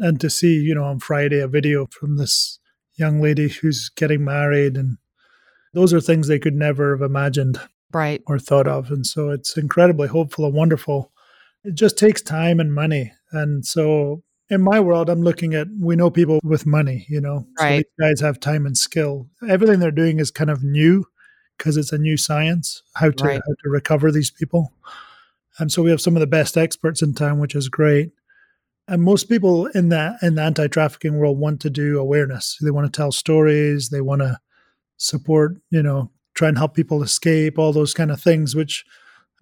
and 0.00 0.20
to 0.20 0.28
see 0.28 0.54
you 0.54 0.74
know 0.74 0.84
on 0.84 0.98
friday 0.98 1.38
a 1.38 1.48
video 1.48 1.86
from 1.86 2.16
this 2.16 2.58
young 2.96 3.20
lady 3.20 3.48
who's 3.48 3.88
getting 3.90 4.24
married 4.24 4.76
and 4.76 4.98
those 5.72 5.92
are 5.92 6.00
things 6.00 6.26
they 6.26 6.38
could 6.38 6.54
never 6.54 6.96
have 6.96 7.02
imagined 7.02 7.60
right. 7.92 8.22
or 8.26 8.38
thought 8.38 8.66
of 8.66 8.90
and 8.90 9.06
so 9.06 9.30
it's 9.30 9.56
incredibly 9.56 10.08
hopeful 10.08 10.44
and 10.44 10.54
wonderful. 10.54 11.12
It 11.64 11.74
just 11.74 11.98
takes 11.98 12.22
time 12.22 12.60
and 12.60 12.74
money 12.74 13.12
and 13.32 13.64
so 13.64 14.22
in 14.48 14.62
my 14.62 14.80
world 14.80 15.08
i'm 15.08 15.22
looking 15.22 15.54
at 15.54 15.68
we 15.78 15.94
know 15.94 16.10
people 16.10 16.40
with 16.42 16.66
money 16.66 17.06
you 17.08 17.20
know 17.20 17.46
right. 17.58 17.84
so 17.98 18.04
guys 18.06 18.20
have 18.20 18.40
time 18.40 18.66
and 18.66 18.76
skill. 18.76 19.28
Everything 19.48 19.78
they're 19.78 19.90
doing 19.90 20.18
is 20.18 20.30
kind 20.30 20.50
of 20.50 20.62
new 20.62 21.04
because 21.56 21.76
it's 21.76 21.92
a 21.92 21.98
new 21.98 22.16
science 22.16 22.82
how 22.94 23.10
to 23.10 23.24
right. 23.24 23.40
how 23.46 23.54
to 23.62 23.70
recover 23.70 24.10
these 24.10 24.30
people. 24.30 24.72
And 25.58 25.70
so 25.70 25.82
we 25.82 25.90
have 25.90 26.00
some 26.00 26.16
of 26.16 26.20
the 26.20 26.26
best 26.26 26.56
experts 26.56 27.02
in 27.02 27.14
town 27.14 27.38
which 27.38 27.54
is 27.54 27.68
great 27.68 28.12
and 28.90 29.02
most 29.02 29.28
people 29.28 29.66
in 29.68 29.88
the 29.88 30.18
in 30.20 30.34
the 30.34 30.42
anti-trafficking 30.42 31.16
world 31.16 31.38
want 31.38 31.60
to 31.60 31.70
do 31.70 31.98
awareness. 31.98 32.58
They 32.60 32.72
want 32.72 32.92
to 32.92 32.96
tell 32.96 33.12
stories 33.12 33.88
they 33.88 34.00
want 34.00 34.20
to 34.20 34.38
support 34.98 35.56
you 35.70 35.82
know 35.82 36.10
try 36.34 36.48
and 36.48 36.58
help 36.58 36.74
people 36.74 37.02
escape 37.02 37.58
all 37.58 37.72
those 37.72 37.94
kind 37.94 38.10
of 38.10 38.20
things 38.20 38.54
which 38.54 38.84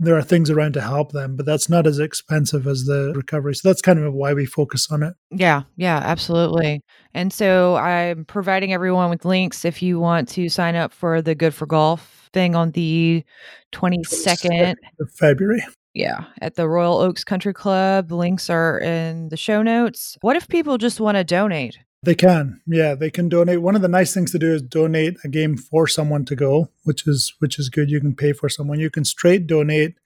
there 0.01 0.17
are 0.17 0.23
things 0.23 0.49
around 0.49 0.73
to 0.75 0.81
help 0.81 1.11
them 1.11 1.37
but 1.37 1.45
that's 1.45 1.69
not 1.69 1.87
as 1.87 1.99
expensive 1.99 2.67
as 2.69 2.85
the 2.85 3.13
recovery. 3.17 3.55
So 3.55 3.69
that's 3.69 3.83
kind 3.83 3.99
of 3.99 4.15
why 4.15 4.35
we 4.35 4.47
focus 4.47 4.89
on 4.91 5.03
it. 5.03 5.15
Yeah 5.31 5.63
yeah 5.77 6.01
absolutely. 6.05 6.83
And 7.15 7.33
so 7.33 7.77
i'm 7.77 8.27
providing 8.27 8.73
everyone 8.75 9.09
with 9.11 9.25
links 9.25 9.65
if 9.65 9.83
you 9.83 9.99
want 9.99 10.29
to 10.31 10.49
sign 10.49 10.77
up 10.77 10.93
for 10.93 11.23
the 11.23 11.35
good 11.35 11.55
for 11.55 11.67
golf 11.67 12.29
thing 12.35 12.55
on 12.55 12.71
the 12.73 13.25
22nd 13.73 14.75
of 15.01 15.11
february 15.13 15.65
yeah, 15.99 16.25
at 16.41 16.55
the 16.55 16.69
Royal 16.69 16.99
Oaks 16.99 17.25
Country 17.25 17.53
Club. 17.53 18.07
The 18.09 18.15
links 18.15 18.49
are 18.49 18.79
in 18.79 19.31
the 19.31 19.37
show 19.37 19.63
notes. 19.63 20.17
What 20.21 20.37
if 20.37 20.47
people 20.47 20.79
just 20.79 21.01
want 21.01 21.17
to 21.17 21.25
donate? 21.25 21.77
They 22.05 22.15
can. 22.15 22.61
Yeah, 22.69 22.95
they 22.95 23.11
can 23.11 23.29
donate. 23.29 23.63
One 23.63 23.75
of 23.75 23.83
the 23.83 23.89
nice 23.89 24.15
things 24.15 24.31
to 24.31 24.39
do 24.39 24.55
is 24.55 24.63
donate 24.63 25.17
a 25.25 25.29
game 25.29 25.57
for 25.57 25.89
someone 25.89 26.25
to 26.27 26.37
go, 26.37 26.69
which 26.85 27.05
is 27.09 27.35
which 27.41 27.59
is 27.59 27.69
good. 27.69 27.91
You 27.91 28.01
can 28.01 28.15
pay 28.15 28.33
for 28.33 28.49
someone. 28.49 28.79
You 28.79 28.91
can 28.91 29.05
straight 29.05 29.49
donate 29.49 29.97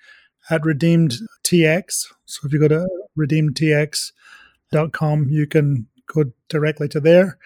at 0.49 0.65
Redeemed 0.65 1.17
TX. 1.45 2.07
So 2.25 2.47
if 2.47 2.55
you 2.55 2.59
go 2.59 2.69
to 2.69 2.89
redeemedtx.com, 3.19 5.29
you 5.29 5.47
can 5.47 5.89
go 6.07 6.25
directly 6.49 6.89
to 6.89 7.01
there. 7.01 7.37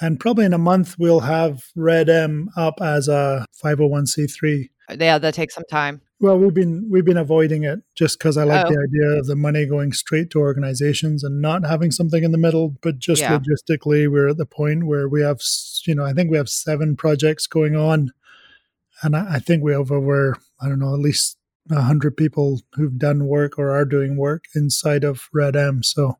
And 0.00 0.20
probably 0.20 0.44
in 0.44 0.54
a 0.54 0.58
month, 0.58 0.94
we'll 1.00 1.18
have 1.20 1.64
Red 1.74 2.08
M 2.08 2.48
up 2.56 2.80
as 2.80 3.08
a 3.08 3.44
501c3. 3.64 4.70
Yeah, 4.96 5.18
that 5.18 5.34
takes 5.34 5.56
some 5.56 5.64
time. 5.68 6.00
Well, 6.20 6.36
we've 6.36 6.54
been 6.54 6.88
we've 6.90 7.04
been 7.04 7.16
avoiding 7.16 7.62
it 7.62 7.80
just 7.94 8.18
because 8.18 8.36
I 8.36 8.42
like 8.42 8.66
oh. 8.66 8.70
the 8.70 8.88
idea 8.88 9.20
of 9.20 9.26
the 9.26 9.36
money 9.36 9.66
going 9.66 9.92
straight 9.92 10.30
to 10.30 10.40
organizations 10.40 11.22
and 11.22 11.40
not 11.40 11.64
having 11.64 11.92
something 11.92 12.24
in 12.24 12.32
the 12.32 12.38
middle. 12.38 12.74
But 12.82 12.98
just 12.98 13.22
yeah. 13.22 13.38
logistically, 13.38 14.10
we're 14.10 14.28
at 14.28 14.36
the 14.36 14.46
point 14.46 14.86
where 14.86 15.08
we 15.08 15.22
have, 15.22 15.40
you 15.86 15.94
know, 15.94 16.04
I 16.04 16.12
think 16.12 16.30
we 16.30 16.36
have 16.36 16.48
seven 16.48 16.96
projects 16.96 17.46
going 17.46 17.76
on, 17.76 18.10
and 19.02 19.14
I, 19.14 19.34
I 19.34 19.38
think 19.38 19.62
we 19.62 19.72
have 19.72 19.92
over 19.92 20.36
I 20.60 20.68
don't 20.68 20.80
know 20.80 20.92
at 20.92 21.00
least 21.00 21.36
a 21.70 21.82
hundred 21.82 22.16
people 22.16 22.62
who've 22.74 22.98
done 22.98 23.26
work 23.26 23.56
or 23.56 23.70
are 23.70 23.84
doing 23.84 24.16
work 24.16 24.46
inside 24.56 25.04
of 25.04 25.28
Red 25.32 25.54
M. 25.54 25.84
So 25.84 26.18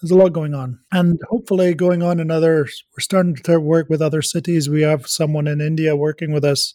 there's 0.00 0.12
a 0.12 0.16
lot 0.16 0.32
going 0.32 0.54
on, 0.54 0.80
and 0.92 1.20
hopefully 1.28 1.74
going 1.74 2.02
on 2.02 2.20
in 2.20 2.30
other. 2.30 2.66
We're 2.96 3.00
starting 3.00 3.36
to 3.36 3.60
work 3.60 3.90
with 3.90 4.00
other 4.00 4.22
cities. 4.22 4.70
We 4.70 4.80
have 4.80 5.06
someone 5.06 5.46
in 5.46 5.60
India 5.60 5.94
working 5.94 6.32
with 6.32 6.44
us, 6.44 6.72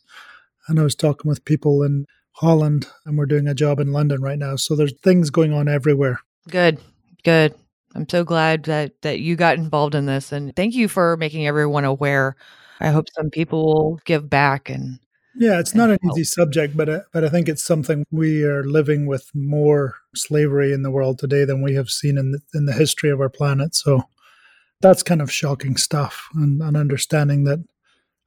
and 0.67 0.79
I 0.79 0.83
was 0.83 0.93
talking 0.93 1.27
with 1.27 1.43
people 1.43 1.81
in 1.81 2.05
Holland, 2.39 2.87
and 3.05 3.17
we're 3.17 3.25
doing 3.25 3.49
a 3.49 3.53
job 3.53 3.81
in 3.81 3.91
London 3.91 4.21
right 4.21 4.39
now. 4.39 4.55
So 4.55 4.73
there's 4.73 4.93
things 5.03 5.29
going 5.29 5.51
on 5.51 5.67
everywhere. 5.67 6.21
Good, 6.47 6.79
good. 7.25 7.53
I'm 7.95 8.07
so 8.07 8.23
glad 8.23 8.63
that 8.63 8.93
that 9.01 9.19
you 9.19 9.35
got 9.35 9.57
involved 9.57 9.93
in 9.93 10.05
this, 10.05 10.31
and 10.31 10.55
thank 10.55 10.73
you 10.73 10.87
for 10.87 11.17
making 11.17 11.47
everyone 11.47 11.83
aware. 11.83 12.37
I 12.79 12.91
hope 12.91 13.07
some 13.13 13.29
people 13.29 13.65
will 13.65 13.99
give 14.05 14.29
back 14.29 14.69
and. 14.69 14.99
Yeah, 15.35 15.59
it's 15.59 15.75
not 15.75 15.89
an 15.89 15.99
help. 16.01 16.17
easy 16.17 16.23
subject, 16.23 16.75
but 16.77 16.87
uh, 16.89 17.01
but 17.11 17.25
I 17.25 17.29
think 17.29 17.49
it's 17.49 17.63
something 17.63 18.05
we 18.09 18.43
are 18.43 18.63
living 18.63 19.05
with 19.05 19.29
more 19.33 19.95
slavery 20.15 20.71
in 20.71 20.81
the 20.81 20.91
world 20.91 21.19
today 21.19 21.45
than 21.45 21.61
we 21.61 21.75
have 21.75 21.89
seen 21.89 22.17
in 22.17 22.31
the, 22.31 22.39
in 22.53 22.65
the 22.65 22.73
history 22.73 23.09
of 23.09 23.21
our 23.21 23.29
planet. 23.29 23.75
So 23.75 24.03
that's 24.81 25.03
kind 25.03 25.21
of 25.21 25.31
shocking 25.31 25.77
stuff 25.77 26.29
and, 26.33 26.61
and 26.61 26.75
understanding 26.75 27.43
that 27.43 27.59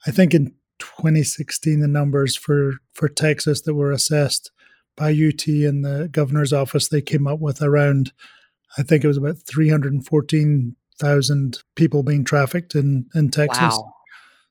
I 0.06 0.10
think 0.10 0.32
in 0.32 0.54
2016 0.82 1.80
the 1.80 1.88
numbers 1.88 2.36
for 2.36 2.74
for 2.92 3.08
Texas 3.08 3.62
that 3.62 3.74
were 3.74 3.92
assessed 3.92 4.50
by 4.96 5.10
UT 5.10 5.46
and 5.46 5.84
the 5.84 6.08
governor's 6.10 6.52
office 6.52 6.88
they 6.88 7.00
came 7.00 7.26
up 7.26 7.40
with 7.40 7.62
around 7.62 8.12
I 8.78 8.82
think 8.82 9.04
it 9.04 9.08
was 9.08 9.18
about 9.18 9.38
314,000 9.38 11.58
people 11.76 12.02
being 12.02 12.24
trafficked 12.24 12.74
in 12.74 13.06
in 13.14 13.30
Texas. 13.30 13.76
Wow. 13.76 13.94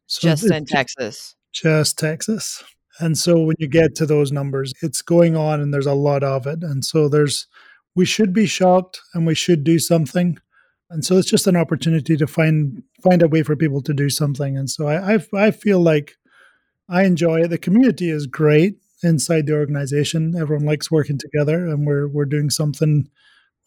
So 0.08 0.30
just 0.30 0.50
in 0.52 0.66
Texas. 0.66 1.36
Just 1.54 1.98
Texas. 1.98 2.64
And 3.00 3.18
so 3.18 3.42
when 3.42 3.56
you 3.58 3.68
get 3.68 3.96
to 3.96 4.06
those 4.06 4.32
numbers, 4.32 4.74
it's 4.82 5.02
going 5.02 5.36
on 5.36 5.60
and 5.60 5.74
there's 5.74 5.88
a 5.88 5.94
lot 5.94 6.24
of 6.24 6.46
it. 6.46 6.60
And 6.62 6.86
so 6.86 7.10
there's 7.10 7.48
we 7.96 8.06
should 8.06 8.34
be 8.34 8.46
shocked 8.46 9.02
and 9.14 9.26
we 9.26 9.36
should 9.36 9.64
do 9.64 9.80
something. 9.80 10.38
And 10.90 11.06
so 11.06 11.18
it's 11.18 11.30
just 11.30 11.48
an 11.48 11.56
opportunity 11.56 12.18
to 12.18 12.28
find 12.28 12.84
find 13.02 13.24
a 13.24 13.28
way 13.28 13.44
for 13.44 13.56
people 13.56 13.82
to 13.84 13.94
do 13.94 14.10
something. 14.10 14.58
And 14.58 14.70
so 14.70 14.88
I 14.88 15.16
I, 15.16 15.20
I 15.34 15.52
feel 15.52 15.80
like 15.80 16.18
I 16.90 17.04
enjoy 17.04 17.42
it. 17.42 17.50
The 17.50 17.58
community 17.58 18.10
is 18.10 18.28
great 18.28 18.78
inside 19.04 19.48
the 19.48 19.54
organization. 19.54 20.36
Everyone 20.38 20.66
likes 20.66 20.92
working 20.92 21.18
together 21.18 21.68
and 21.68 21.86
we're 21.86 22.08
we're 22.08 22.26
doing 22.26 22.50
something 22.50 23.10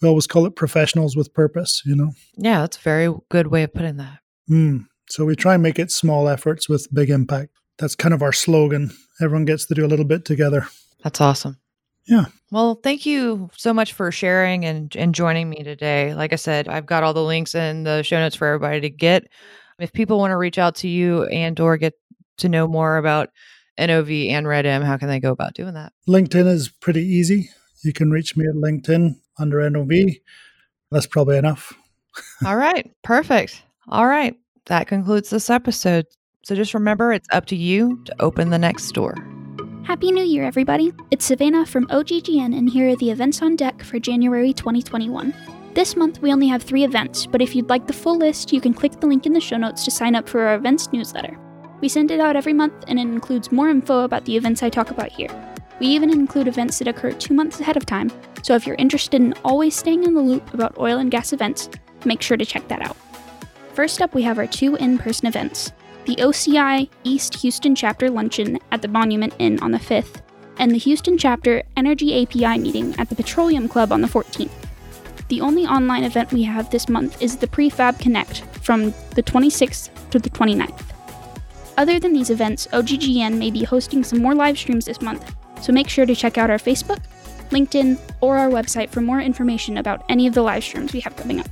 we 0.03 0.09
always 0.09 0.27
call 0.27 0.47
it 0.47 0.57
professionals 0.57 1.17
with 1.17 1.33
purpose, 1.33 1.83
you 1.85 1.97
know. 1.97 2.13
Yeah, 2.37 2.61
that's 2.61 2.77
a 2.77 2.81
very 2.81 3.15
good 3.31 3.47
way 3.49 3.63
of 3.63 3.73
putting 3.73 3.97
that. 3.97 4.19
Mm. 4.51 4.87
So 5.09 5.25
we 5.25 5.37
try 5.37 5.55
and 5.55 5.63
make 5.63 5.79
it 5.79 5.91
small 5.91 6.29
efforts 6.29 6.69
with 6.69 6.93
big 6.93 7.11
impact. 7.11 7.51
That's 7.79 7.95
kind 7.95 8.15
of 8.15 8.23
our 8.23 8.33
slogan. 8.33 8.91
Everyone 9.21 9.45
gets 9.45 9.67
to 9.67 9.75
do 9.75 9.85
a 9.85 9.89
little 9.89 10.05
bit 10.05 10.25
together. 10.25 10.67
That's 11.03 11.21
awesome. 11.21 11.59
Yeah. 12.07 12.27
Well, 12.51 12.81
thank 12.83 13.07
you 13.07 13.51
so 13.57 13.73
much 13.73 13.95
for 13.95 14.13
sharing 14.13 14.65
and, 14.65 14.95
and 14.95 15.15
joining 15.15 15.49
me 15.49 15.63
today. 15.63 16.15
Like 16.15 16.33
I 16.33 16.37
said, 16.37 16.69
I've 16.69 16.87
got 16.87 17.03
all 17.03 17.15
the 17.15 17.23
links 17.23 17.55
in 17.55 17.85
the 17.85 18.03
show 18.03 18.19
notes 18.19 18.37
for 18.37 18.47
everybody 18.47 18.81
to 18.83 18.91
get. 18.91 19.25
If 19.79 19.93
people 19.93 20.19
want 20.19 20.31
to 20.31 20.37
reach 20.37 20.59
out 20.59 20.77
to 20.77 20.89
you 20.89 21.25
and 21.25 21.59
or 21.59 21.77
get 21.79 21.95
to 22.39 22.49
know 22.49 22.67
more 22.67 22.97
about 22.97 23.31
NOV 23.79 24.09
and 24.11 24.47
RedM, 24.47 24.85
how 24.85 24.97
can 24.97 25.09
they 25.09 25.21
go 25.21 25.33
about 25.33 25.55
doing 25.55 25.75
that? 25.75 25.93
LinkedIn 26.09 26.47
is 26.47 26.69
pretty 26.69 27.03
easy. 27.03 27.51
You 27.83 27.93
can 27.93 28.11
reach 28.11 28.37
me 28.37 28.47
at 28.47 28.55
LinkedIn 28.55 29.17
under 29.39 29.69
NOV. 29.69 30.17
That's 30.91 31.07
probably 31.07 31.37
enough. 31.37 31.73
all 32.47 32.57
right. 32.57 32.91
Perfect. 33.03 33.63
All 33.89 34.07
right. 34.07 34.37
That 34.67 34.87
concludes 34.87 35.31
this 35.31 35.51
episode. 35.51 36.07
So 36.45 36.55
just 36.55 36.75
remember 36.75 37.13
it's 37.13 37.29
up 37.33 37.47
to 37.47 37.57
you 37.57 38.03
to 38.05 38.15
open 38.21 38.51
the 38.51 38.59
next 38.59 38.93
door. 38.93 39.15
Happy 39.85 40.11
New 40.11 40.25
Year, 40.25 40.45
everybody! 40.45 40.93
It's 41.11 41.27
Savannah 41.27 41.67
from 41.67 41.87
OGGN, 41.89 42.57
and 42.57 42.71
here 42.71 42.89
are 42.89 42.97
the 42.97 43.11
events 43.11 43.43
on 43.43 43.55
deck 43.55 43.83
for 43.83 43.99
January 43.99 44.55
2021. 44.55 45.35
This 45.75 45.95
month, 45.95 46.23
we 46.23 46.33
only 46.33 46.49
have 46.49 46.63
three 46.63 46.85
events, 46.85 47.27
but 47.27 47.43
if 47.43 47.55
you'd 47.55 47.69
like 47.69 47.87
the 47.87 47.93
full 47.93 48.17
list, 48.17 48.51
you 48.51 48.63
can 48.63 48.73
click 48.73 48.99
the 49.01 49.07
link 49.07 49.27
in 49.27 49.35
the 49.35 49.41
show 49.41 49.59
notes 49.59 49.85
to 49.85 49.91
sign 49.91 50.15
up 50.15 50.27
for 50.27 50.41
our 50.47 50.55
events 50.55 50.91
newsletter. 50.91 51.39
We 51.85 51.91
send 51.91 52.11
it 52.11 52.19
out 52.19 52.35
every 52.35 52.55
month, 52.55 52.73
and 52.89 52.99
it 52.99 53.03
includes 53.03 53.53
more 53.53 53.69
info 53.69 54.05
about 54.05 54.25
the 54.25 54.39
events 54.39 54.63
I 54.63 54.71
talk 54.71 54.91
about 54.91 55.13
here. 55.13 55.29
We 55.81 55.87
even 55.89 56.09
include 56.09 56.49
events 56.49 56.79
that 56.79 56.89
occur 56.89 57.13
two 57.13 57.35
months 57.35 57.61
ahead 57.61 57.77
of 57.77 57.85
time, 57.85 58.11
so 58.43 58.55
if 58.55 58.67
you're 58.67 58.75
interested 58.77 59.21
in 59.21 59.35
always 59.45 59.77
staying 59.77 60.05
in 60.05 60.15
the 60.15 60.23
loop 60.23 60.55
about 60.55 60.79
oil 60.79 60.97
and 60.97 61.11
gas 61.11 61.35
events, 61.35 61.69
make 62.07 62.23
sure 62.23 62.39
to 62.39 62.47
check 62.47 62.69
that 62.69 62.81
out. 62.81 62.97
First 63.75 64.01
up, 64.01 64.15
we 64.15 64.23
have 64.23 64.39
our 64.39 64.47
two 64.47 64.77
in 64.77 64.97
person 64.97 65.27
events 65.27 65.73
the 66.07 66.17
OCI 66.17 66.89
East 67.03 67.35
Houston 67.43 67.75
Chapter 67.75 68.09
Luncheon 68.09 68.59
at 68.73 68.81
the 68.81 68.89
Monument 68.89 69.35
Inn 69.39 69.61
on 69.61 69.73
the 69.73 69.79
5th, 69.79 70.23
and 70.57 70.71
the 70.71 70.79
Houston 70.79 71.19
Chapter 71.19 71.65
Energy 71.77 72.23
API 72.23 72.59
meeting 72.63 72.99
at 72.99 73.11
the 73.11 73.15
Petroleum 73.15 73.69
Club 73.69 73.93
on 73.93 74.01
the 74.01 74.09
14th. 74.09 74.49
The 75.29 75.43
only 75.43 75.67
online 75.67 76.05
event 76.05 76.33
we 76.33 76.45
have 76.45 76.71
this 76.71 76.89
month 76.89 77.21
is 77.21 77.37
the 77.37 77.47
Prefab 77.47 77.99
Connect 77.99 78.39
from 78.65 78.95
the 79.17 79.23
26th 79.23 79.91
to 80.09 80.19
the 80.19 80.31
29th. 80.31 80.94
Other 81.77 81.99
than 81.99 82.13
these 82.13 82.31
events, 82.31 82.69
OGGN 82.69 83.37
may 83.37 83.51
be 83.51 83.65
hosting 83.65 84.05
some 84.05 84.21
more 84.21 84.35
live 84.35 84.57
streams 84.59 84.85
this 84.85 85.03
month, 85.03 85.35
so 85.61 85.73
make 85.73 85.89
sure 85.89 86.07
to 86.07 86.15
check 86.15 86.39
out 86.39 86.51
our 86.51 86.59
Facebook, 86.59 87.03
LinkedIn, 87.51 87.99
or 88.21 88.39
our 88.39 88.49
website 88.49 88.91
for 88.91 89.01
more 89.01 89.21
information 89.21 89.79
about 89.79 90.05
any 90.09 90.27
of 90.27 90.35
the 90.35 90.43
live 90.43 90.63
streams 90.63 90.93
we 90.93 91.01
have 91.01 91.17
coming 91.17 91.41
up. 91.41 91.49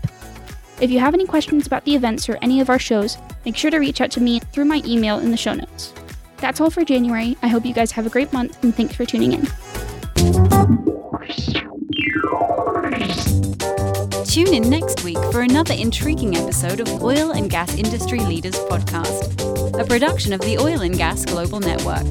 If 0.80 0.90
you 0.90 1.00
have 1.00 1.14
any 1.14 1.26
questions 1.26 1.66
about 1.66 1.84
the 1.84 1.94
events 1.94 2.28
or 2.28 2.38
any 2.42 2.60
of 2.60 2.70
our 2.70 2.78
shows, 2.78 3.18
make 3.44 3.56
sure 3.56 3.70
to 3.70 3.78
reach 3.78 4.00
out 4.00 4.10
to 4.12 4.20
me 4.20 4.40
through 4.40 4.64
my 4.64 4.82
email 4.84 5.18
in 5.18 5.30
the 5.30 5.36
show 5.36 5.54
notes. 5.54 5.92
That's 6.38 6.60
all 6.60 6.70
for 6.70 6.84
January. 6.84 7.36
I 7.42 7.48
hope 7.48 7.64
you 7.64 7.74
guys 7.74 7.92
have 7.92 8.06
a 8.06 8.10
great 8.10 8.32
month 8.32 8.62
and 8.64 8.74
thanks 8.74 8.96
for 8.96 9.04
tuning 9.04 9.32
in. 9.32 9.46
Tune 14.32 14.54
in 14.54 14.70
next 14.70 15.04
week 15.04 15.18
for 15.30 15.42
another 15.42 15.74
intriguing 15.74 16.34
episode 16.36 16.80
of 16.80 17.02
Oil 17.02 17.32
and 17.32 17.50
Gas 17.50 17.76
Industry 17.76 18.20
Leaders 18.20 18.54
Podcast, 18.60 19.78
a 19.78 19.84
production 19.84 20.32
of 20.32 20.40
the 20.40 20.56
Oil 20.56 20.80
and 20.80 20.96
Gas 20.96 21.26
Global 21.26 21.60
Network. 21.60 22.06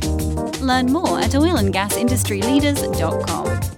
Learn 0.62 0.93
more 0.93 1.19
at 1.19 1.31
oilandgasindustryleaders.com. 1.31 3.70